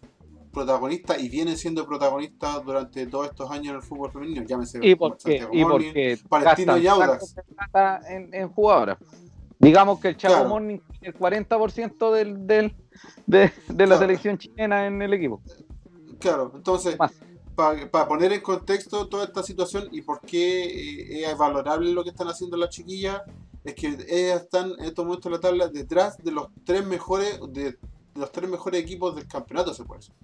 [0.52, 4.44] protagonistas y vienen siendo protagonistas durante todos estos años en el fútbol femenino.
[4.46, 7.34] Llámese y porque, Santiago y Morning, porque Palestino y Audax.
[8.08, 8.98] en, en jugadoras.
[9.58, 10.48] Digamos que el Claro.
[10.48, 12.74] Morning tiene el 40% del, del,
[13.26, 13.98] de, de la Claro.
[13.98, 15.40] selección chilena en el equipo.
[16.20, 17.12] Claro, entonces, Más.
[17.58, 22.10] Para poner en contexto toda esta situación y por qué eh, es valorable lo que
[22.10, 23.20] están haciendo las chiquillas,
[23.64, 27.40] es que ellas están en estos momentos en la tabla detrás de los tres mejores
[27.50, 27.78] de, de
[28.14, 30.14] los tres mejores equipos del campeonato, se puede decir.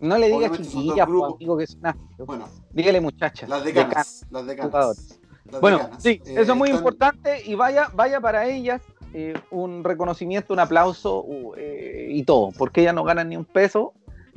[0.00, 1.96] No le digas chiquillas, amigo, que es una...
[2.18, 3.48] Bueno, Dígale muchachas.
[3.48, 4.24] las decanas.
[4.30, 5.20] las decanas.
[5.44, 8.80] las Bueno, decanas, sí, eh, eso es muy están- importante y vaya, vaya para ellas
[9.12, 13.44] eh, un reconocimiento, un aplauso uh, eh, y todo, porque ellas no ganan ni un
[13.44, 13.92] peso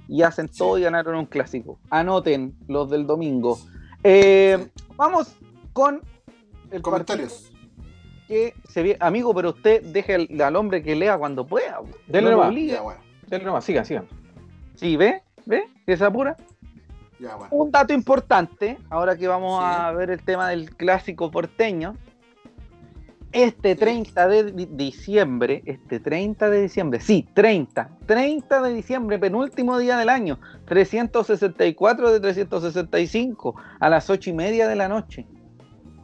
[0.08, 1.80] y hacen todo y ganaron un clásico.
[1.90, 3.58] Anoten los del domingo.
[4.04, 5.36] Eh, Vamos
[5.74, 6.02] con
[6.72, 7.52] el Comentarios.
[8.28, 11.80] que se ve, amigo, pero usted deje al, al hombre que lea cuando pueda.
[12.08, 12.54] Dele no nomás.
[12.84, 14.08] bueno, Dale nomás, sigan, sigan.
[14.76, 16.36] Sí, ve, ve, que se apura.
[17.20, 17.50] ya, bueno.
[17.56, 19.70] Un dato importante, ahora que vamos Sí.
[19.70, 21.96] a ver el tema del clásico porteño.
[23.34, 29.78] Este 30 de di- diciembre, este 30 de diciembre, sí, 30, 30 de diciembre, penúltimo
[29.78, 35.26] día del año, 364 de 365, a las 8 y media de la noche,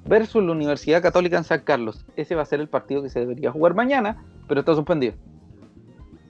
[0.05, 2.05] versus la Universidad Católica en San Carlos.
[2.17, 5.13] Ese va a ser el partido que se debería jugar mañana, pero está suspendido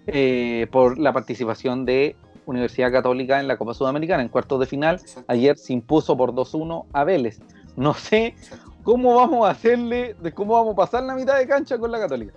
[0.07, 2.15] eh, por la participación de
[2.45, 4.99] Universidad Católica en la Copa Sudamericana en cuartos de final.
[5.27, 7.39] Ayer se impuso por 2-1 a Vélez.
[7.75, 8.35] No sé.
[8.83, 11.99] Cómo vamos a hacerle, de cómo vamos a pasar la mitad de cancha con la
[11.99, 12.33] Católica.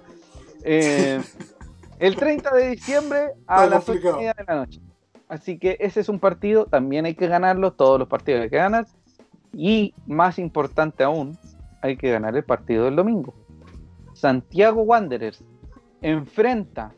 [0.62, 1.20] Eh,
[1.98, 4.14] el 30 de diciembre a Está las 8 complicado.
[4.14, 4.80] y media de la noche.
[5.28, 8.56] Así que ese es un partido, también hay que ganarlo, todos los partidos hay que
[8.56, 8.86] ganar.
[9.52, 11.36] Y más importante aún,
[11.82, 13.34] hay que ganar el partido del domingo.
[14.14, 15.44] Santiago Wanderers
[16.00, 16.92] enfrenta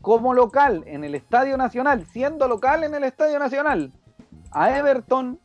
[0.00, 3.92] como local en el Estadio Nacional, siendo local en el Estadio Nacional,
[4.50, 5.38] a Everton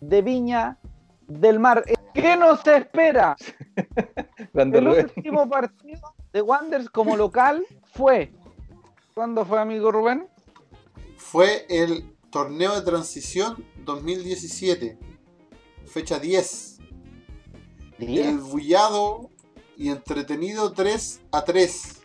[0.00, 0.78] de Viña
[1.26, 1.84] del Mar.
[2.14, 3.36] ¿Qué nos espera?
[4.54, 8.32] El último partido de Wanderers como local fue.
[9.14, 10.28] ¿Cuándo fue, amigo Rubén?
[11.16, 14.98] Fue el torneo de transición 2017,
[15.86, 16.78] fecha 10.
[17.98, 19.30] El bullado
[19.76, 22.02] y entretenido 3 a 3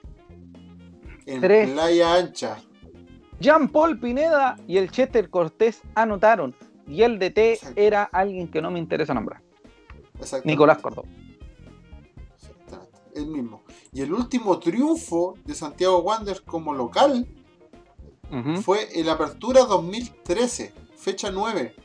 [1.26, 1.70] en Tres.
[1.72, 2.58] Playa Ancha.
[3.40, 6.56] Jean Paul Pineda y el Chester Cortés anotaron.
[6.88, 7.82] Y el DT Exacto.
[7.82, 9.42] era alguien que no me interesa nombrar.
[10.44, 11.08] Nicolás Córdoba.
[12.36, 13.64] Exactamente, El mismo.
[13.92, 17.28] Y el último triunfo de Santiago Wanderers como local
[18.32, 18.62] Ujú.
[18.62, 21.76] fue el Apertura 2013, fecha 9.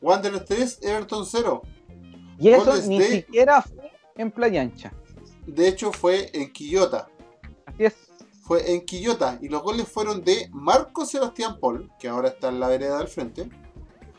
[0.00, 1.62] Wanderers 3, Everton 0.
[2.38, 4.92] Y eso ni siquiera fue en Playa Ancha.
[5.46, 7.08] De hecho fue en Quillota.
[7.66, 7.94] Así es.
[8.42, 12.58] Fue en Quillota y los goles fueron de Marco Sebastián Paul, que ahora está en
[12.58, 13.48] la vereda del frente,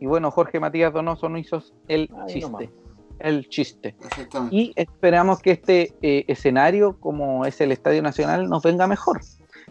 [0.00, 2.60] y bueno, Jorge Matías Donoso no hizo el Ahí nomás.
[2.62, 2.70] chiste,
[3.18, 3.96] el chiste.
[4.04, 4.56] Exactamente.
[4.56, 9.20] Y esperamos que este eh, escenario, como es el Estadio Nacional, nos venga mejor.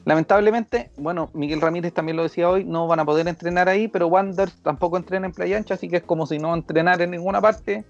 [0.03, 4.07] Lamentablemente, bueno, Miguel Ramírez también lo decía hoy, no van a poder entrenar ahí, pero
[4.07, 7.41] Wanderers tampoco entrena en Playa Ancha, así que es como si no entrenar en ninguna
[7.41, 7.85] parte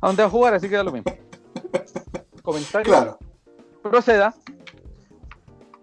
[0.00, 1.12] a donde va a jugar, así que da lo mismo.
[2.42, 2.90] Comentario.
[2.90, 3.18] Claro.
[3.82, 4.34] Proceda.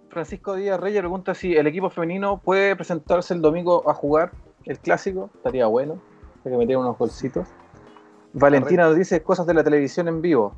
[0.09, 4.31] Francisco Díaz Reyes pregunta si el equipo femenino puede presentarse el domingo a jugar
[4.65, 5.29] el clásico.
[5.35, 5.99] Estaría bueno.
[6.45, 7.47] Hay que meter unos golcitos.
[8.33, 10.53] Valentina nos dice cosas de la televisión en vivo.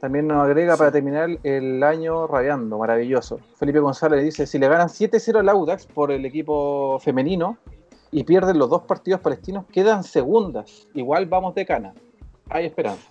[0.00, 3.38] También nos agrega para terminar el año rabiando, maravilloso.
[3.56, 7.56] Felipe González dice, si le ganan 7-0 al Audax por el equipo femenino
[8.10, 10.86] y pierden los dos partidos palestinos, quedan segundas.
[10.92, 11.94] Igual vamos de cana.
[12.50, 13.10] Hay esperanza.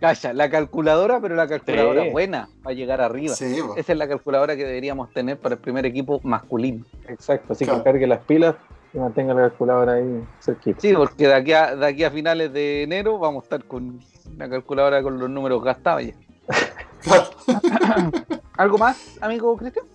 [0.00, 2.10] Calla, la calculadora, pero la calculadora Sí.
[2.10, 3.34] buena para llegar arriba.
[3.36, 3.58] Sí.
[3.76, 6.84] Esa es la calculadora que deberíamos tener para el primer equipo masculino.
[7.06, 7.78] Exacto, así Claro.
[7.78, 8.56] que cargue las pilas
[8.94, 10.80] y mantenga la calculadora ahí cerquita.
[10.80, 14.00] Sí, porque de aquí a, de aquí a finales de enero vamos a estar con
[14.36, 16.14] la calculadora con los números gastados ya.
[18.56, 19.86] ¿Algo más, amigo Cristian?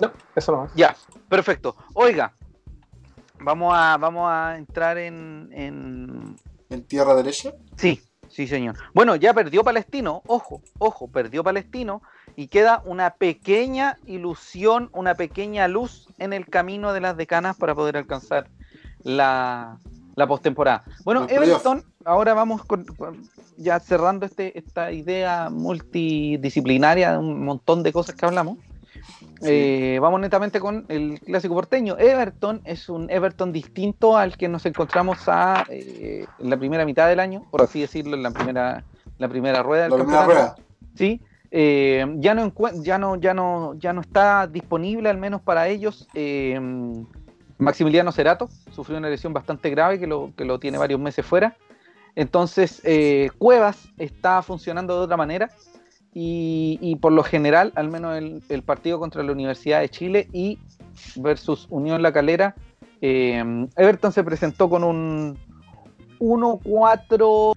[0.00, 0.72] No, eso nomás.
[0.74, 0.96] Ya,
[1.28, 1.76] perfecto.
[1.94, 2.32] Oiga,
[3.40, 6.36] vamos a, vamos a entrar en, en...
[6.70, 7.52] En tierra derecha.
[7.76, 8.76] Sí, sí, señor.
[8.94, 12.02] Bueno, ya perdió Palestino, ojo, ojo, perdió Palestino
[12.36, 17.74] y queda una pequeña ilusión, una pequeña luz en el camino de las decanas para
[17.74, 18.48] poder alcanzar
[19.02, 19.78] la,
[20.16, 20.84] la postemporada.
[21.04, 21.48] Bueno, El playoff.
[21.48, 27.92] Everton, ahora vamos con, con- ya cerrando este, esta idea multidisciplinaria de un montón de
[27.92, 28.58] cosas que hablamos.
[29.42, 31.96] Eh, vamos netamente con el clásico porteño.
[31.98, 37.08] Everton es un Everton distinto al que nos encontramos a, eh, en la primera mitad
[37.08, 38.82] del año, por así decirlo, en la primera,
[39.18, 40.56] la primera rueda del La primera rueda.
[40.96, 46.60] Sí, eh, ya, no está disponible, al menos para ellos, eh,
[47.58, 48.48] Maximiliano Cerato.
[48.72, 51.56] Sufrió una lesión bastante grave que lo, que lo tiene varios meses fuera.
[52.14, 55.50] Entonces, eh, Cuevas está funcionando de otra manera.
[56.20, 60.58] Y, por lo general, al menos el, el partido contra la Universidad de Chile y
[61.14, 62.56] versus Unión La Calera,
[63.00, 65.38] Everton se presentó con un
[66.18, 67.54] 1-4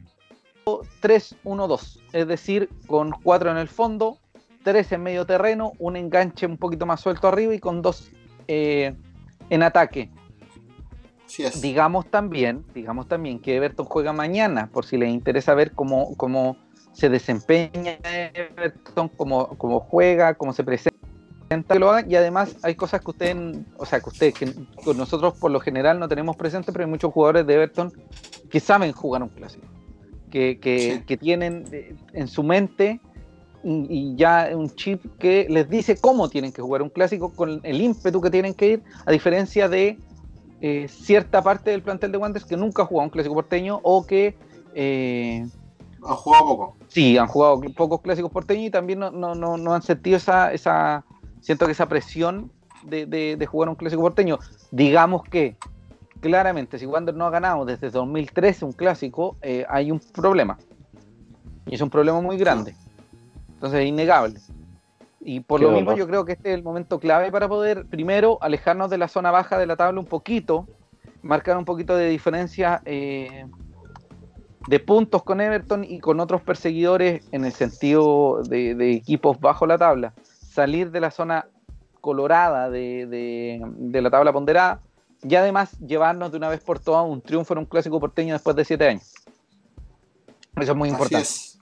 [0.65, 4.17] 3-1-2, es decir, con 4 en el fondo,
[4.63, 8.11] 3 en medio terreno, un enganche un poquito más suelto arriba y con 2
[8.47, 10.09] en ataque.
[11.37, 11.61] Es.
[11.61, 16.57] Digamos también, digamos también que Everton juega mañana, por si les interesa ver cómo, cómo
[16.91, 20.91] se desempeña Everton, cómo, cómo juega, cómo se presenta,
[21.47, 22.11] que lo hagan.
[22.11, 23.37] Y además hay cosas que ustedes,
[23.77, 24.53] o sea, que ustedes, que
[24.93, 27.93] nosotros por lo general no tenemos presente, pero hay muchos jugadores de Everton
[28.49, 29.65] que saben jugar un clásico,
[30.31, 31.03] que, que, Sí.
[31.05, 32.99] que tienen eh, en su mente
[33.63, 37.59] y y ya un chip que les dice cómo tienen que jugar un clásico con
[37.63, 39.99] el ímpetu que tienen que ir, a diferencia de
[40.61, 44.05] eh, cierta parte del plantel de Wanderers que nunca ha jugado un clásico porteño o
[44.07, 44.35] que
[44.73, 45.45] eh,
[46.03, 46.77] Han jugado poco.
[46.87, 50.51] sí han jugado pocos clásicos porteños y también no, no, no, no han sentido esa,
[50.53, 51.03] esa
[51.41, 52.51] siento que esa presión
[52.83, 54.39] de, de- de jugar un clásico porteño.
[54.71, 55.55] Digamos que
[56.21, 60.57] claramente si Wander no ha ganado desde 2013 un clásico, eh, hay un problema.
[61.65, 62.75] Y es un problema muy grande.
[63.55, 64.39] Entonces es innegable.
[65.19, 67.85] Y por Qué lo mismo yo creo que este es el momento clave para poder,
[67.85, 70.67] primero, alejarnos de la zona baja de la tabla un poquito,
[71.21, 73.45] marcar un poquito de diferencia eh,
[74.67, 79.65] de puntos con Everton y con otros perseguidores en el sentido de, de equipos bajo
[79.67, 80.13] la tabla.
[80.23, 81.45] Salir de la zona
[81.99, 84.81] colorada de, de- de la tabla ponderada
[85.23, 88.55] y además llevarnos de una vez por todas un triunfo en un clásico porteño después
[88.55, 89.13] de siete años.
[90.57, 91.21] Eso es muy Así importante.
[91.23, 91.59] es.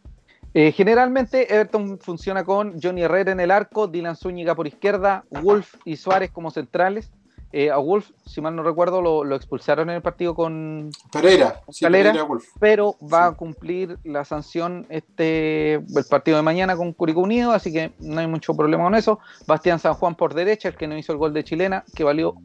[0.54, 5.76] Eh, generalmente Everton funciona con Johnny Herrera en el arco, Dylan Zúñiga por izquierda, Wolf
[5.86, 7.12] y Suárez como centrales.
[7.52, 11.62] Eh, a Wolf, si mal no recuerdo, lo, lo expulsaron en el partido con, Pereira.
[11.70, 12.10] Sí, Calera.
[12.12, 12.46] Pereira Wolf.
[12.60, 13.34] pero va Sí.
[13.34, 18.20] a cumplir la sanción este el partido de mañana con Curicó Unido, así que no
[18.20, 19.20] hay mucho problema con eso.
[19.48, 22.36] Bastián San Juan por derecha, el que no hizo el gol de chilena, que valió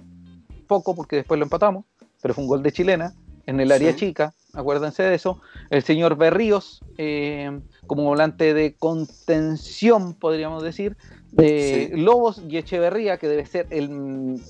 [0.75, 1.85] poco porque después lo empatamos,
[2.21, 3.15] pero fue un gol de chilena
[3.47, 3.99] en el área Sí.
[3.99, 5.41] chica, acuérdense de eso.
[5.71, 10.97] El señor Berríos, eh, como volante de contención, podríamos decir,
[11.31, 12.01] de Sí.
[12.01, 14.41] Lobos y Echeverría, que debe ser el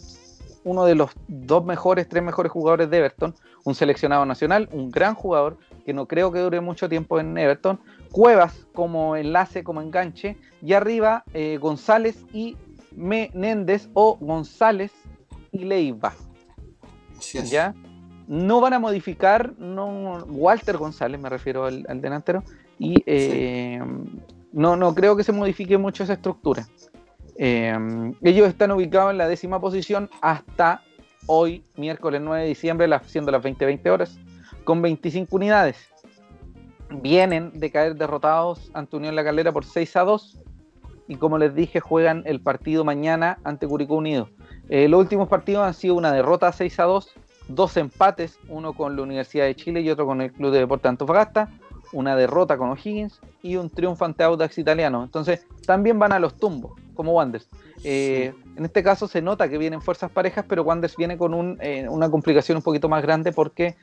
[0.64, 5.14] uno de los dos mejores, tres mejores jugadores de Everton, un seleccionado nacional, un gran
[5.14, 7.78] jugador, que no creo que dure mucho tiempo en Everton,
[8.10, 12.56] Cuevas como enlace, como enganche, y arriba eh, González y
[12.92, 14.92] Menéndez o González
[15.54, 16.12] y Leiva.
[17.18, 17.50] Así es.
[17.50, 17.74] ¿ya?
[18.26, 22.42] No van a modificar, no, Walter González, me refiero al, al delantero,
[22.78, 23.80] y eh,
[24.52, 26.66] no, no creo que se modifique mucho esa estructura.
[27.36, 27.76] Eh,
[28.22, 30.82] ellos están ubicados en la décima posición hasta
[31.26, 34.18] hoy, miércoles 9 de diciembre, las- siendo las 20-20 horas,
[34.64, 35.76] con 25 unidades.
[37.02, 40.38] Vienen de caer derrotados ante Unión La Calera por 6 a 2.
[41.06, 44.30] y como les dije, juegan el partido mañana ante Curicó Unido.
[44.68, 47.14] Eh, los últimos partidos han sido una derrota 6 a 2,
[47.48, 50.88] dos empates, uno con la Universidad de Chile y otro con el Club de Deportes
[50.88, 51.50] Antofagasta,
[51.92, 55.04] una derrota con O'Higgins y un triunfo ante Audax Italiano.
[55.04, 57.46] Entonces, también van a los tumbos, como Wanders.
[57.84, 61.86] Eh, en este caso se nota que vienen fuerzas parejas, pero Wanders viene con eh,
[61.88, 63.76] una complicación un poquito más grande porque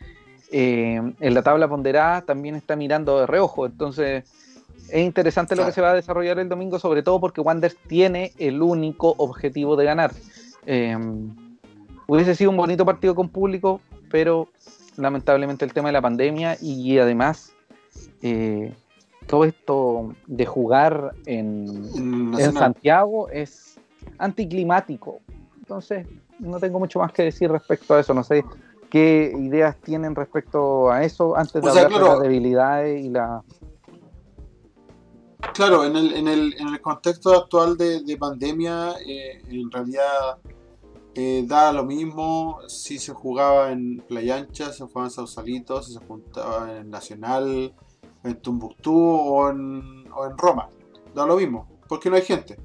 [0.53, 3.65] en la tabla ponderada también está mirando de reojo.
[3.65, 4.25] Entonces,
[4.89, 8.33] es interesante lo que se va a desarrollar el domingo, sobre todo porque Wanders tiene
[8.37, 10.11] el único objetivo de ganar.
[10.65, 10.97] Eh,
[12.07, 14.47] hubiese sido un bonito partido con público, pero
[14.97, 17.53] lamentablemente el tema de la pandemia y además
[18.21, 18.73] eh,
[19.27, 23.79] todo esto de jugar en, Santiago es
[24.17, 25.21] anticlimático.
[25.59, 26.07] Entonces,
[26.39, 28.13] no tengo mucho más que decir respecto a eso.
[28.13, 28.43] No sé
[28.89, 33.41] qué ideas tienen respecto a eso antes de hablar de las debilidades y la
[35.53, 40.39] Claro, en el, en el, en el contexto actual de, pandemia, eh, en realidad
[41.13, 45.93] eh, da lo mismo si se jugaba en Playa Ancha, se jugaba en Sausalito, si
[45.93, 47.73] se juntaba en Nacional,
[48.23, 50.69] en Tumbuctú o en, o en Roma.
[51.13, 52.57] Da lo mismo, porque no hay gente.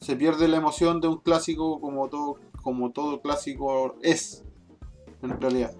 [0.00, 4.44] Se pierde la emoción de un clásico como todo, como todo clásico es,
[5.22, 5.74] en realidad.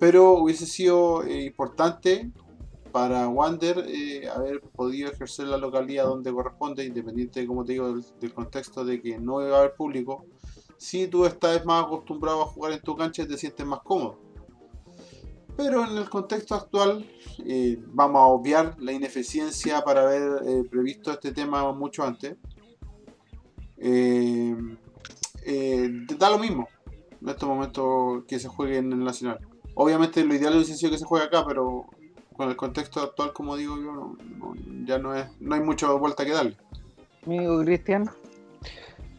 [0.00, 2.32] Pero hubiese sido eh, importante
[2.98, 8.34] para Wander eh, haber podido ejercer la localidad donde corresponde, independiente, como te digo, del,
[8.34, 10.24] contexto de que no iba a haber público,
[10.78, 14.18] si tú estás más acostumbrado a jugar en tu cancha te sientes más cómodo.
[15.56, 17.08] Pero en el contexto actual
[17.46, 22.36] eh, vamos a obviar la ineficiencia para haber eh, previsto este tema mucho antes.
[26.18, 26.66] da lo mismo
[27.22, 29.38] en estos momentos que se juegue en el Nacional.
[29.76, 31.86] Obviamente lo ideal es que se juegue acá, pero
[32.38, 34.14] con el contexto actual, como digo yo,
[34.84, 36.56] ya no es no hay mucha vuelta que darle.
[37.26, 38.08] Amigo Cristian.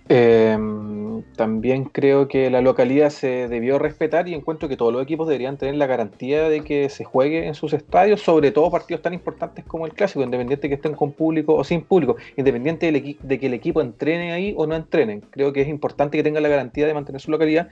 [0.07, 5.27] Em, también creo que la localidad se debió respetar y encuentro que todos los equipos
[5.27, 9.13] deberían tener la garantía de que se juegue en sus estadios, sobre todo partidos tan
[9.13, 13.45] importantes como el clásico, independiente que estén con público o sin público, independiente de que
[13.45, 15.21] el equipo entrene ahí o no entrenen.
[15.29, 17.69] Creo que es importante que tengan la garantía de mantener su localidad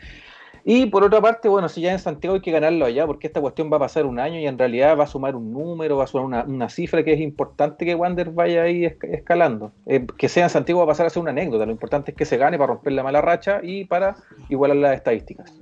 [0.69, 3.39] y por otra parte, bueno, si ya en Santiago hay que ganarlo allá, porque esta
[3.39, 6.03] cuestión va a pasar un año y en realidad va a sumar un número, va
[6.03, 9.71] a sumar una, cifra que es importante que Wander vaya ahí escalando.
[9.85, 12.17] Eh, que sea en Santiago va a pasar a ser una anécdota, lo importante es
[12.17, 14.17] que se gane para romper la mala racha y para
[14.49, 15.53] igualar las estadísticas.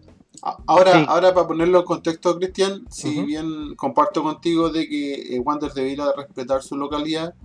[0.42, 5.72] Ahora, ahora para ponerlo en contexto, Cristian, si bien comparto contigo de que eh, Wander
[5.72, 7.36] debiera respetar su localidad,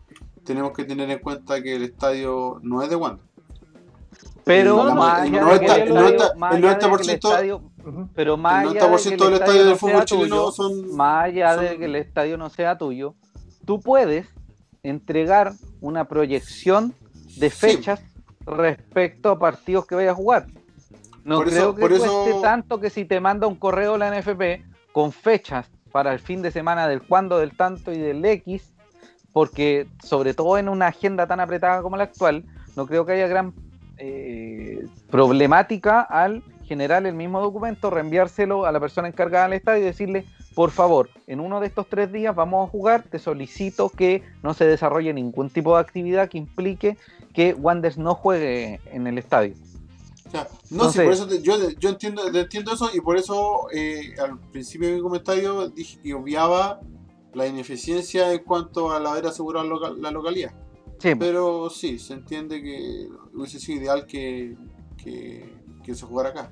[0.44, 3.29] tenemos que tener en cuenta que el estadio no es de Wander.
[4.50, 9.76] Pero más allá de que el 90%, pero más allá de que el estadio del
[9.76, 13.14] fútbol chileno son más allá de que el estadio no sea tuyo,
[13.64, 14.26] tú puedes
[14.82, 16.96] entregar una proyección
[17.36, 18.00] de fechas
[18.44, 20.48] respecto a partidos que vayas a jugar.
[21.22, 25.70] No creo que cueste tanto que si te manda un correo la NFP con fechas
[25.92, 28.72] para el fin de semana del cuándo, del tanto y del X,
[29.32, 32.44] porque sobre todo en una agenda tan apretada como la actual,
[32.74, 33.54] no creo que haya gran
[34.00, 39.86] eh, problemática al generar el mismo documento, reenviárselo a la persona encargada del estadio y
[39.86, 40.24] decirle,
[40.54, 44.54] por favor, en uno de estos tres días vamos a jugar, te solicito que no
[44.54, 46.96] se desarrolle ningún tipo de actividad que implique
[47.34, 49.54] que Wanders no juegue en el estadio.
[50.70, 55.02] no, por eso yo, entiendo, entiendo eso y por eso eh, al principio de mi
[55.02, 56.80] comentario dije que obviaba
[57.34, 60.52] la ineficiencia en cuanto a haber asegurado la localidad.
[61.00, 64.56] Pero sí, se entiende que hubiese sido ideal que,
[65.92, 66.50] se jugara acá.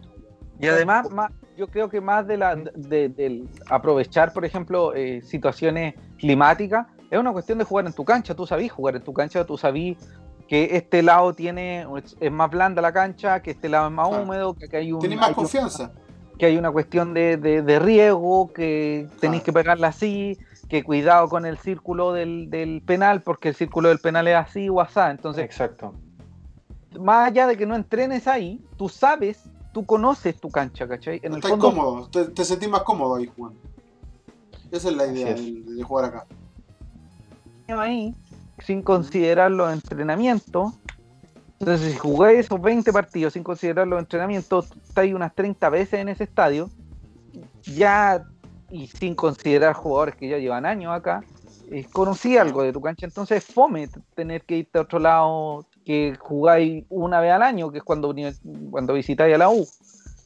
[0.61, 5.95] Y además, más, yo creo que más de la de, aprovechar, por ejemplo, eh, situaciones
[6.19, 8.35] climáticas, es una cuestión de jugar en tu cancha.
[8.35, 9.97] Tú sabís jugar en tu cancha, tú sabís
[10.49, 11.87] que este lado tiene
[12.21, 15.17] es más blanda la cancha, que este lado es más húmedo, que, hay un...
[15.17, 15.93] más confianza.
[16.39, 21.47] que hay una cuestión de, de, riego, que tenéis que pegarla así, que cuidado con
[21.47, 25.01] el círculo del, penal, porque el círculo del penal es así o así.
[25.11, 25.95] Entonces, Exacto.
[26.99, 31.21] Más allá de que no entrenes ahí, tú sabes, tú conoces tu cancha, ¿cachai?
[31.23, 33.59] En Estás cómodo, te, sentís más cómodo ahí jugando.
[34.71, 36.27] Esa es la idea de, jugar acá.
[37.69, 38.15] Ahí,
[38.65, 40.75] sin considerar los entrenamientos.
[41.59, 46.09] Entonces, si jugáis esos 20 partidos sin considerar los entrenamientos, estáis unas 30 veces en
[46.09, 46.71] ese estadio,
[47.65, 48.25] ya
[48.71, 51.25] y sin considerar jugadores que ya llevan años acá,
[51.71, 56.17] eh, conocí algo de tu cancha, entonces fome tener que irte a otro lado que
[56.21, 58.15] jugáis una vez al año, que es cuando,
[58.71, 59.67] cuando visitáis a la U.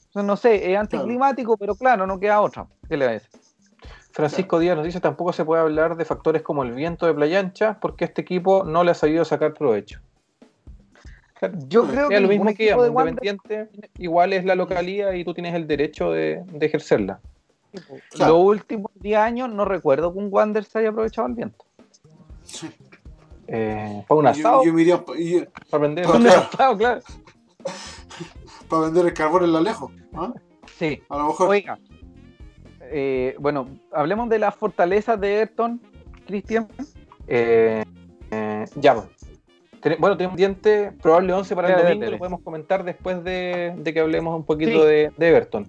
[0.07, 2.67] Entonces, no sé, es anticlimático, pero claro, no queda otra.
[2.89, 3.31] ¿Qué le va a decir?
[4.11, 7.39] Francisco Díaz nos dice, tampoco se puede hablar de factores como el viento de Playa
[7.39, 10.01] Ancha, porque este equipo no le ha sabido sacar provecho.
[11.69, 15.15] Yo creo que es lo mismo que digamos, de Wander- independiente, igual es la localía
[15.15, 17.21] y tú tienes el derecho de, de ejercerla.
[18.11, 18.33] Claro.
[18.33, 21.65] Los últimos 10 años no recuerdo que un Wander se haya aprovechado el viento.
[23.47, 26.05] Eh, para un asado, yo me iría pa- y- para vender.
[26.05, 26.21] Claro.
[26.21, 27.01] Un asado, claro.
[28.69, 29.91] para vender el carbón en la lejos.
[30.15, 30.33] ¿ah?
[30.79, 31.03] Sí.
[31.09, 31.49] A lo mejor.
[31.49, 31.79] Oiga,
[32.83, 35.81] eh, bueno, hablemos de las fortalezas de Everton,
[36.27, 36.69] Cristian.
[37.27, 37.85] Eh,
[38.31, 39.07] eh, ya, pues.
[39.99, 43.99] Bueno, tenemos diente probable 11 para el domingo, lo podemos comentar después de, de que
[43.99, 44.87] hablemos un poquito Sí.
[44.87, 45.67] de, de Everton.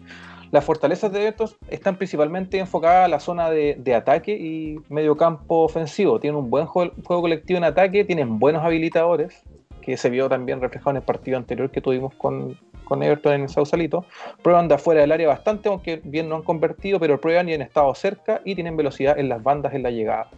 [0.54, 6.20] Las fortalezas de Everton están principalmente enfocadas a la zona de, ataque y mediocampo ofensivo.
[6.20, 9.42] Tienen un buen juego, juego colectivo en ataque, tienen buenos habilitadores,
[9.82, 13.42] que se vio también reflejado en el partido anterior que tuvimos con, con Everton en
[13.42, 14.06] el Sausalito.
[14.44, 17.64] Prueban de afuera del área bastante, aunque bien no han convertido, pero prueban y han
[17.64, 20.30] estado cerca y tienen velocidad en las bandas en la llegada.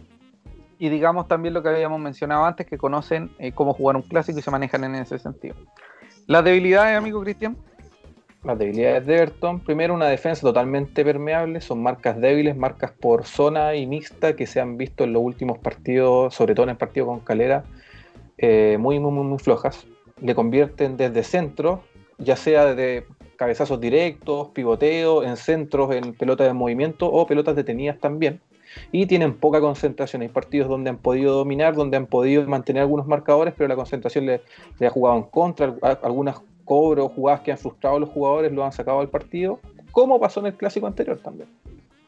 [0.78, 4.38] Y digamos también lo que habíamos mencionado antes, que conocen eh, cómo jugar un clásico
[4.38, 5.56] y se manejan en ese sentido.
[6.26, 7.58] Las debilidades, amigo Cristian.
[8.46, 13.74] Las debilidades de Everton, primero una defensa totalmente permeable, son marcas débiles, marcas por zona
[13.74, 17.06] y mixta que se han visto en los últimos partidos, sobre todo en el partido
[17.06, 17.64] con Calera,
[18.38, 19.84] eh, muy, muy, muy, muy flojas.
[20.20, 21.82] Le convierten desde centro,
[22.18, 27.98] ya sea desde cabezazos directos, pivoteo, en centros, en pelotas de movimiento o pelotas detenidas
[27.98, 28.40] también.
[28.92, 30.22] Y tienen poca concentración.
[30.22, 34.26] Hay partidos donde han podido dominar, donde han podido mantener algunos marcadores, pero la concentración
[34.26, 34.40] le,
[34.86, 35.74] ha jugado en contra.
[35.82, 39.60] Al- Algunas cobros, jugadas que han frustrado a los jugadores, lo han sacado del partido,
[39.92, 41.48] como pasó en el clásico anterior también.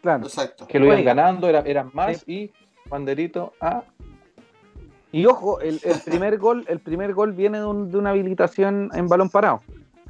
[0.03, 0.25] Claro.
[0.25, 0.67] Exacto.
[0.67, 2.51] Que lo iban ganando, era- eran más y
[2.91, 3.85] banderito a
[5.11, 8.91] Y ojo, el, el primer gol, el primer gol viene de, un- de una habilitación
[8.95, 9.63] en balón parado.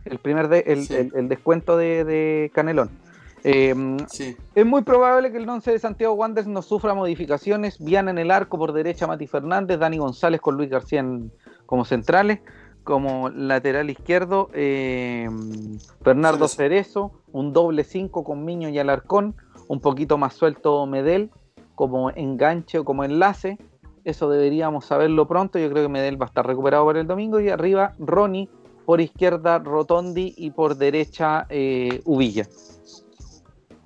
[0.04, 0.94] El primer de- el, Sí.
[0.96, 2.90] el- el descuento de, de Canelón.
[3.44, 3.74] Eh,
[4.08, 4.36] Sí.
[4.56, 7.78] es muy probable que el 11 de Santiago Wanderers no sufra modificaciones.
[7.82, 11.30] Viana en el arco por derecha Mati Fernández, Dani González con Luis García en-
[11.64, 12.40] como centrales,
[12.88, 15.28] como lateral izquierdo eh,
[16.02, 19.36] Bernardo Cerezo, un doble 5 con Miño y Alarcón,
[19.68, 21.30] un poquito más suelto Medel
[21.74, 23.58] como enganche o como enlace.
[24.04, 25.58] Eso deberíamos saberlo pronto.
[25.58, 27.40] Yo creo que Medel va a estar recuperado para el domingo.
[27.40, 28.48] Y arriba Ronnie,
[28.86, 32.48] por izquierda Rotondi y por derecha eh, Uvilla.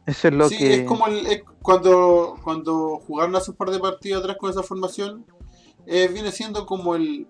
[0.07, 0.75] Eso es lo sí, que.
[0.75, 4.63] es como el, es cuando, cuando jugaron hace un par de partidos atrás con esa
[4.63, 5.27] formación,
[5.87, 7.27] eh, viene siendo como el,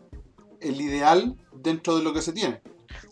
[0.63, 2.61] el ideal dentro de lo que se tiene.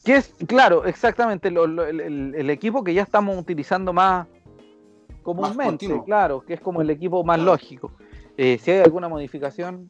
[0.04, 4.26] Que es, claro, exactamente, lo- lo- el, equipo que ya estamos utilizando más
[5.22, 7.52] comúnmente, claro, que es como el equipo más Claro.
[7.52, 7.92] lógico.
[8.36, 9.88] Eh, si hay alguna modificación,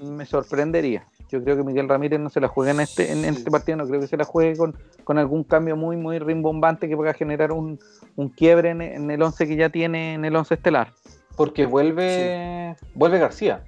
[0.00, 1.06] me sorprendería.
[1.30, 3.86] Yo creo que Miguel Ramírez no se la juegue en este, en este partido, no
[3.86, 4.74] creo que se la juegue con,
[5.04, 7.78] con algún cambio muy, muy rimbombante que pueda generar un,
[8.16, 10.94] un quiebre en, en el 11 que ya tiene en el 11 estelar.
[11.36, 13.62] porque vuelve vuelve García.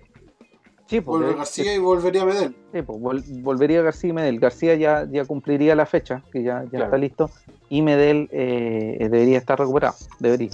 [0.91, 2.57] Sí, Vuelve García y volvería Medel.
[2.73, 4.41] Sí, pues, vol- volvería García y Medel.
[4.41, 6.85] García ya, ya cumpliría la fecha, que ya, ya Claro.
[6.87, 7.31] está listo,
[7.69, 9.95] y Medel eh, debería estar recuperado.
[10.19, 10.51] Debería.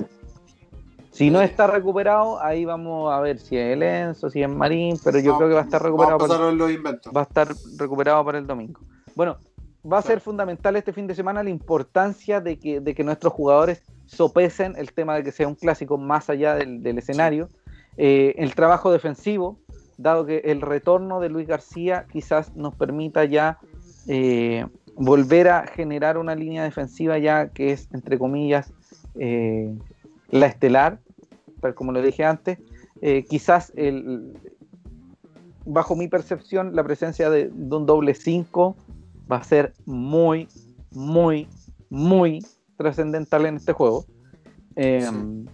[1.10, 4.98] Si no está recuperado, ahí vamos a ver si es el Enzo, si es Marín,
[5.02, 6.16] pero yo creo que va a estar recuperado.
[6.16, 7.10] A para- los inventos.
[7.16, 8.78] va a estar recuperado para el domingo.
[9.14, 9.38] Bueno,
[9.90, 13.32] va a ser fundamental este fin de semana la importancia de que, de que nuestros
[13.32, 17.48] jugadores sopesen el tema de que sea un clásico más allá del, del escenario.
[17.96, 19.58] Eh, el trabajo defensivo,
[19.98, 23.58] dado que el retorno de Luis García quizás nos permita ya
[24.06, 28.72] eh, volver a generar una línea defensiva ya que es, entre comillas,
[29.18, 29.74] eh,
[30.30, 30.98] la estelar,
[31.60, 32.58] tal como lo dije antes.
[33.02, 34.38] Eh, quizás el,
[35.64, 38.76] bajo mi percepción, la presencia de, de un doble 5
[39.30, 40.48] va a ser muy,
[40.92, 41.48] muy,
[41.90, 42.44] muy
[42.76, 44.06] trascendental en este juego.
[44.76, 45.46] Eh, Sí.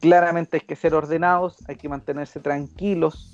[0.00, 3.33] Claramente hay que ser ordenados, hay que mantenerse tranquilos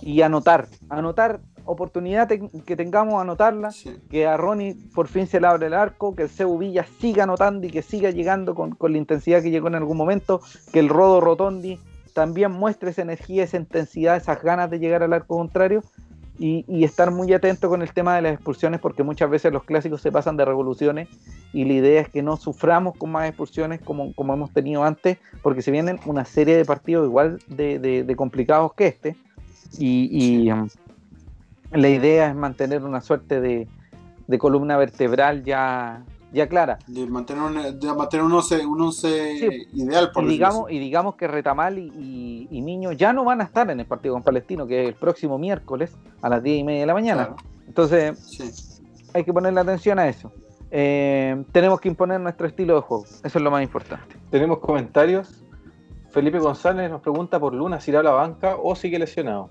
[0.00, 0.66] y anotar.
[0.88, 3.70] Anotar oportunidad que tengamos, anotarla.
[3.70, 3.96] Sí.
[4.10, 7.24] Que a Ronnie por fin se le abre el arco, que el Cebu Villa siga
[7.24, 10.40] anotando y que siga llegando con, con la intensidad que llegó en algún momento.
[10.72, 11.78] Que el Rodo Rotondi
[12.14, 15.82] también muestre esa energía, esa intensidad, esas ganas de llegar al arco contrario
[16.40, 19.62] y, y estar muy atento con el tema de las expulsiones porque muchas veces los
[19.62, 21.06] clásicos se pasan de revoluciones
[21.52, 25.18] y la idea es que no suframos con más expulsiones como, como hemos tenido antes
[25.42, 29.16] porque se vienen una serie de partidos igual de, de- de complicados que este
[29.78, 30.68] y, y, um,
[31.72, 33.68] la idea es mantener una suerte de,
[34.26, 36.02] de columna vertebral ya,
[36.32, 39.66] ya clara De mantener un, de mantener un 11, un once Sí.
[39.80, 40.76] ideal, por y digamos, así.
[40.76, 43.86] y digamos que Retamal y, y, y Miño ya no van a estar en el
[43.86, 45.92] partido con Palestino, que es el próximo miércoles
[46.22, 47.26] a las 10 y media de la mañana.
[47.26, 47.36] Claro,
[47.68, 48.50] Entonces sí.
[49.14, 50.32] hay que ponerle atención a eso.
[50.72, 53.04] Eh, tenemos que imponer nuestro estilo de juego.
[53.24, 54.16] Eso es lo más importante.
[54.30, 55.39] Tenemos comentarios.
[56.10, 59.50] Felipe González nos pregunta por Luna si irá a la banca o sigue lesionado.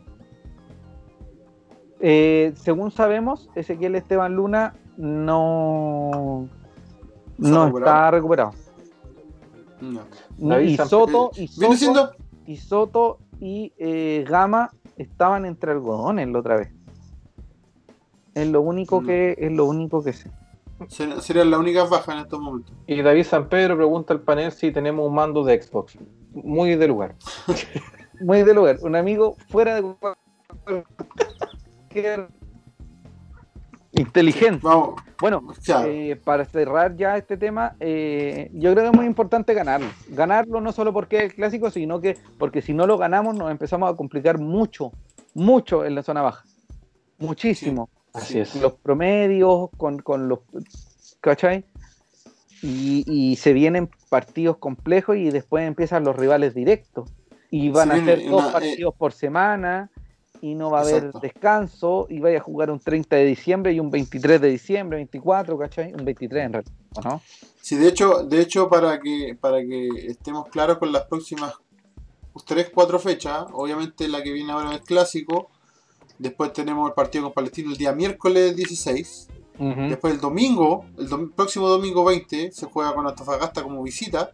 [2.01, 6.47] Eh, según sabemos, Ezequiel Esteban Luna no,
[7.37, 7.95] ¿Está no recuperado?
[7.97, 8.51] está recuperado.
[9.81, 10.01] No.
[10.37, 12.11] David Y Soto, y Soto, siendo.
[12.45, 16.71] y, Soto y eh, Gama estaban entre algodones la otra vez.
[18.33, 19.07] Es lo único No.
[19.07, 20.31] que es lo único que sé.
[20.87, 22.73] ser- Serían las únicas bajas en estos momentos.
[22.87, 25.97] Y David San Pedro pregunta al panel si tenemos un mando de Xbox.
[26.31, 27.15] Muy de lugar.
[28.21, 28.77] Muy de lugar.
[28.81, 29.95] Un amigo fuera de
[33.91, 34.59] inteligente.
[34.63, 35.43] Vamos, Bueno,
[35.85, 39.87] eh, para cerrar ya este tema, eh, yo creo que es muy importante ganarlo.
[40.09, 43.51] Ganarlo no solo porque es el clásico, sino que porque si no lo ganamos nos
[43.51, 44.91] empezamos a complicar mucho,
[45.33, 46.43] mucho en la zona baja.
[47.17, 47.89] Muchísimo.
[48.13, 48.55] Así es.
[48.55, 50.39] Los promedios, con, con los...
[51.21, 51.65] ¿Cachai?
[52.61, 57.09] Y, y se vienen partidos complejos y después empiezan los rivales directos.
[57.51, 59.89] Y van a ser dos eh, partidos por semana
[60.41, 63.79] y no va a haber descanso y vaya a jugar un 30 de diciembre y
[63.79, 65.93] un 23 de diciembre, 24, ¿cachai?
[65.93, 66.73] Un 23 en realidad,
[67.03, 67.21] ¿no?
[67.61, 71.53] Sí, de hecho, de hecho para que para que estemos claros con las próximas
[72.45, 75.49] 3, 4 fechas, obviamente la que viene ahora es el clásico,
[76.17, 79.27] después tenemos el partido con Palestino el día miércoles 16,
[79.89, 84.31] Después el domingo, el dom- próximo domingo 20 se juega con Antofagasta como visita,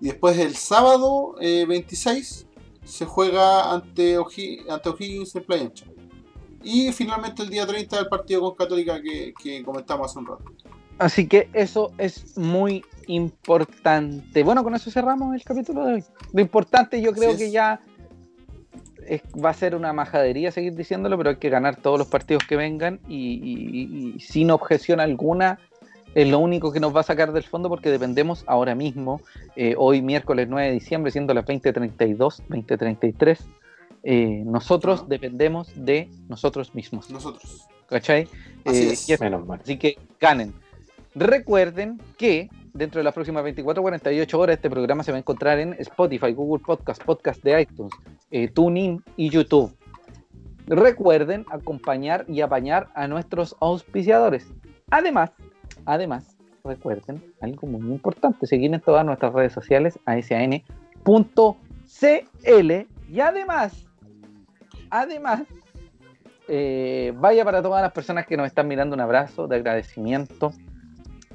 [0.00, 2.46] y después el sábado eh, 26
[2.84, 5.86] se juega ante, O'Hi- ante O'Higgins en Playa Ancha.
[6.64, 10.44] Y finalmente el día 30 el partido con Católica que, que comentamos hace un rato.
[10.98, 14.42] Así que eso es muy importante.
[14.42, 16.04] Bueno, con eso cerramos el capítulo de hoy.
[16.32, 17.80] Lo importante yo creo que ya
[19.06, 22.44] es- va a ser una majadería seguir diciéndolo, pero hay que ganar todos los partidos
[22.46, 25.58] que vengan y, y- y sin objeción alguna.
[26.14, 29.22] Es lo único que nos va a sacar del fondo porque dependemos ahora mismo,
[29.56, 33.38] eh, hoy miércoles 9 de diciembre, siendo las 20.32, 20.33,
[34.02, 37.08] eh, nosotros dependemos de nosotros mismos.
[37.10, 37.66] Nosotros.
[37.88, 38.28] ¿Cachai?
[38.64, 39.60] Así Eh, es- Menos mal.
[39.62, 40.52] Así que ganen.
[41.14, 45.74] Recuerden que dentro de las próximas 24-48 horas este programa se va a encontrar en
[45.78, 47.92] Spotify, Google Podcast, Podcast de iTunes,
[48.30, 49.76] eh, TuneIn y YouTube.
[50.66, 54.52] Recuerden acompañar y apañar a nuestros auspiciadores.
[54.90, 55.32] Además,
[55.84, 61.02] además, recuerden algo muy importante, seguir en todas nuestras redes sociales asan.cl
[63.08, 63.86] y además,
[64.90, 65.42] además,
[66.48, 70.52] eh, vaya para todas las personas que nos están mirando un abrazo de agradecimiento.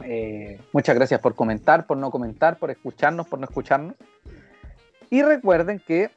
[0.04, 3.96] Eh, muchas gracias por comentar, por no comentar, por escucharnos, por no escucharnos.
[5.10, 6.12] Y recuerden que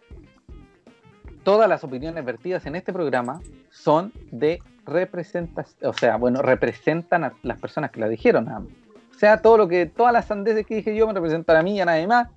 [1.43, 3.41] todas las opiniones vertidas en este programa
[3.71, 8.49] son de representación, o sea, bueno, representan a las personas que la dijeron.
[8.49, 11.77] O sea, todo lo que, todas las sandeces que dije yo me representan a mí
[11.77, 12.29] y a nadie más.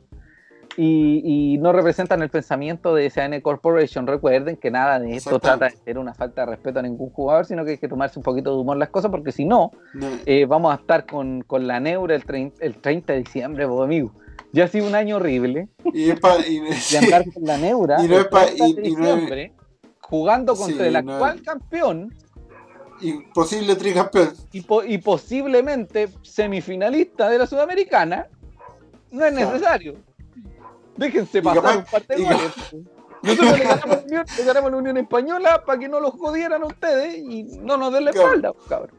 [0.75, 1.21] Y,
[1.53, 4.07] y no representan el pensamiento de SAN Corporation.
[4.07, 7.45] Recuerden que nada de esto trata de ser una falta de respeto a ningún jugador,
[7.45, 10.07] sino que hay que tomarse un poquito de humor las cosas, porque si no, No,
[10.25, 13.81] eh, vamos a estar con, con la Neura el, trein- el 30 de diciembre, pues,
[13.81, 14.13] amigo.
[14.51, 18.03] Ya ha sido un año horrible y es pa- y- de andar con la Neura
[18.03, 18.83] Y no el es pa- 30 de y- y no es-
[19.13, 19.53] diciembre,
[20.01, 22.13] jugando contra Sí, el actual es- campeón
[22.99, 24.29] y posible tricampeón.
[24.51, 28.27] y, po- y posiblemente semifinalista de la Sudamericana,
[29.11, 29.95] no es necesario.
[30.97, 32.75] Déjense pasar capaz- un par de goles.
[33.23, 35.99] Nosotros le ganamos, a la Unión, le ganamos a la Unión Española para que no
[36.01, 38.91] los jodieran a ustedes y no nos den la espalda, cabrón.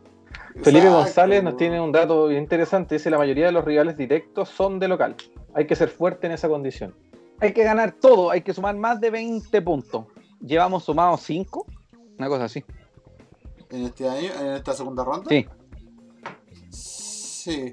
[0.62, 2.94] Felipe Exacto, González nos tiene un dato interesante.
[2.94, 5.14] Dice la mayoría de los rivales directos son de local.
[5.52, 6.94] Hay que ser fuerte en esa condición.
[7.40, 10.06] Hay que ganar todo, hay que sumar más de 20 puntos.
[10.40, 11.66] Llevamos sumados 5,
[12.18, 12.64] una cosa así.
[13.70, 15.28] En este año, en esta segunda ronda.
[15.28, 15.46] Sí,
[16.70, 17.72] Sí.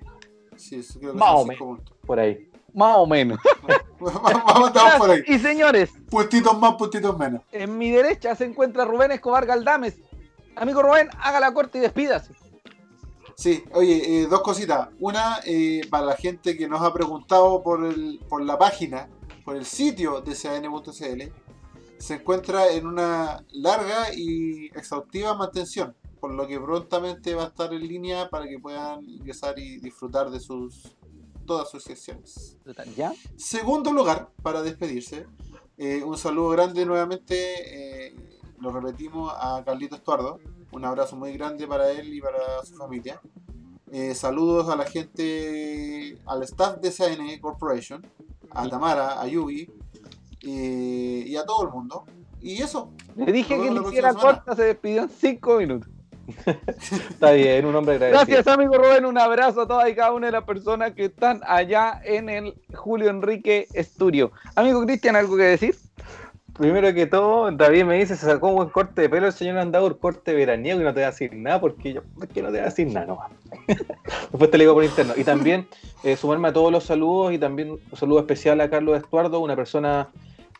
[0.57, 1.95] Sí, eso creo que Más son o puntos.
[2.05, 2.49] Por ahí.
[2.73, 3.39] más o menos.
[4.23, 5.23] Vamos, estamos por ahí.
[5.27, 7.41] Y señores, Puntitos más, puntitos menos.
[7.51, 9.95] en mi derecha se encuentra Rubén Escobar Galdames.
[10.55, 12.33] Amigo Rubén, haga la corte y despídase.
[13.35, 14.89] Sí, oye, eh, dos cositas.
[14.99, 19.07] Una, eh, para la gente que nos ha preguntado por, el, por la página,
[19.45, 21.31] por el sitio de CAN.cl,
[21.97, 27.71] se encuentra en una larga y exhaustiva mantención, por lo que prontamente va a estar
[27.73, 30.95] en línea para que puedan ingresar y disfrutar de sus
[31.45, 32.57] todas sus secciones.
[32.95, 33.13] ¿Ya?
[33.35, 35.25] Segundo lugar, para despedirse,
[35.77, 38.15] eh, un saludo grande nuevamente, eh,
[38.59, 40.39] lo repetimos a Carlito Estuardo,
[40.71, 43.19] un abrazo muy grande para él y para su familia.
[43.91, 48.01] Eh, saludos a la gente, al staff de CN Corporation,
[48.51, 49.69] a Tamara, a Yubi
[50.43, 52.05] eh, y a todo el mundo.
[52.41, 55.89] Y eso, Le dije que le hiciera corta, se despidió en 5 minutos.
[57.09, 58.25] Está bien, un hombre agradecido.
[58.25, 59.05] Gracias, amigo Rubén.
[59.05, 62.55] Un abrazo a todas y cada una de las personas que están allá en el
[62.73, 64.31] Julio Enrique Estudio.
[64.55, 65.75] Amigo Cristian, ¿algo que decir?
[66.57, 69.57] Primero que todo, David me dice, se sacó un buen corte de pelo el señor
[69.57, 72.49] Andaur, corte veraniego y no te voy a decir nada porque yo, ¿por qué no
[72.49, 73.31] te voy a decir nada nomás?
[74.31, 75.13] Después te lo digo por interno.
[75.15, 75.67] Y también
[76.03, 79.55] eh, sumarme a todos los saludos y también un saludo especial a Carlos Estuardo, una
[79.55, 80.09] persona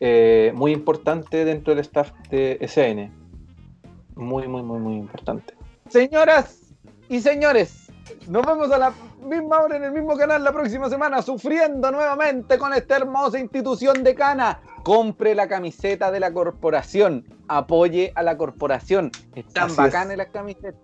[0.00, 3.21] eh, muy importante dentro del staff de SN.
[4.16, 5.54] Muy, muy, muy, muy importante.
[5.88, 6.74] Señoras
[7.08, 7.90] y señores,
[8.28, 12.58] nos vemos a la misma hora en el mismo canal la próxima semana, sufriendo nuevamente
[12.58, 14.60] con esta hermosa institución de Cana.
[14.82, 19.12] Compre la camiseta de la corporación, apoye a la corporación.
[19.34, 20.18] Están Así bacanas es.
[20.18, 20.74] las camisetas.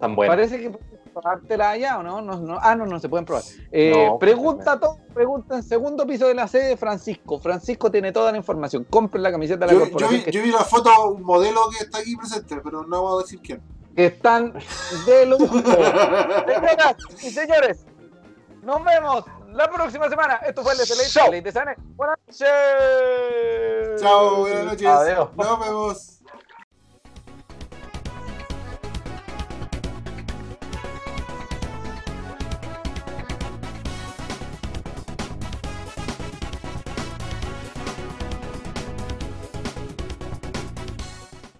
[0.00, 0.32] Tan bueno.
[0.32, 0.78] Parece que
[1.12, 2.20] probártela allá o no?
[2.22, 2.58] No, no.
[2.60, 3.42] Ah, no, no se pueden probar.
[3.70, 7.38] Eh, No, pregunta todo, pregunta en segundo piso de la sede de Francisco.
[7.38, 8.84] Francisco tiene toda la información.
[8.88, 11.84] Compre la camiseta de la Yo, yo vi, yo vi la foto, un modelo que
[11.84, 13.62] está aquí presente, pero no vamos a decir quién.
[13.96, 14.54] están
[15.06, 15.46] de lujo.
[15.62, 17.86] Señoras y señores,
[18.62, 20.36] nos vemos la próxima semana.
[20.36, 20.84] Esto fue el de
[21.30, 21.74] Ley de Sane.
[21.96, 24.00] Buenas noches.
[24.00, 24.86] Chao, buenas noches.
[24.86, 25.28] Adiós.
[25.36, 26.11] Nos vemos.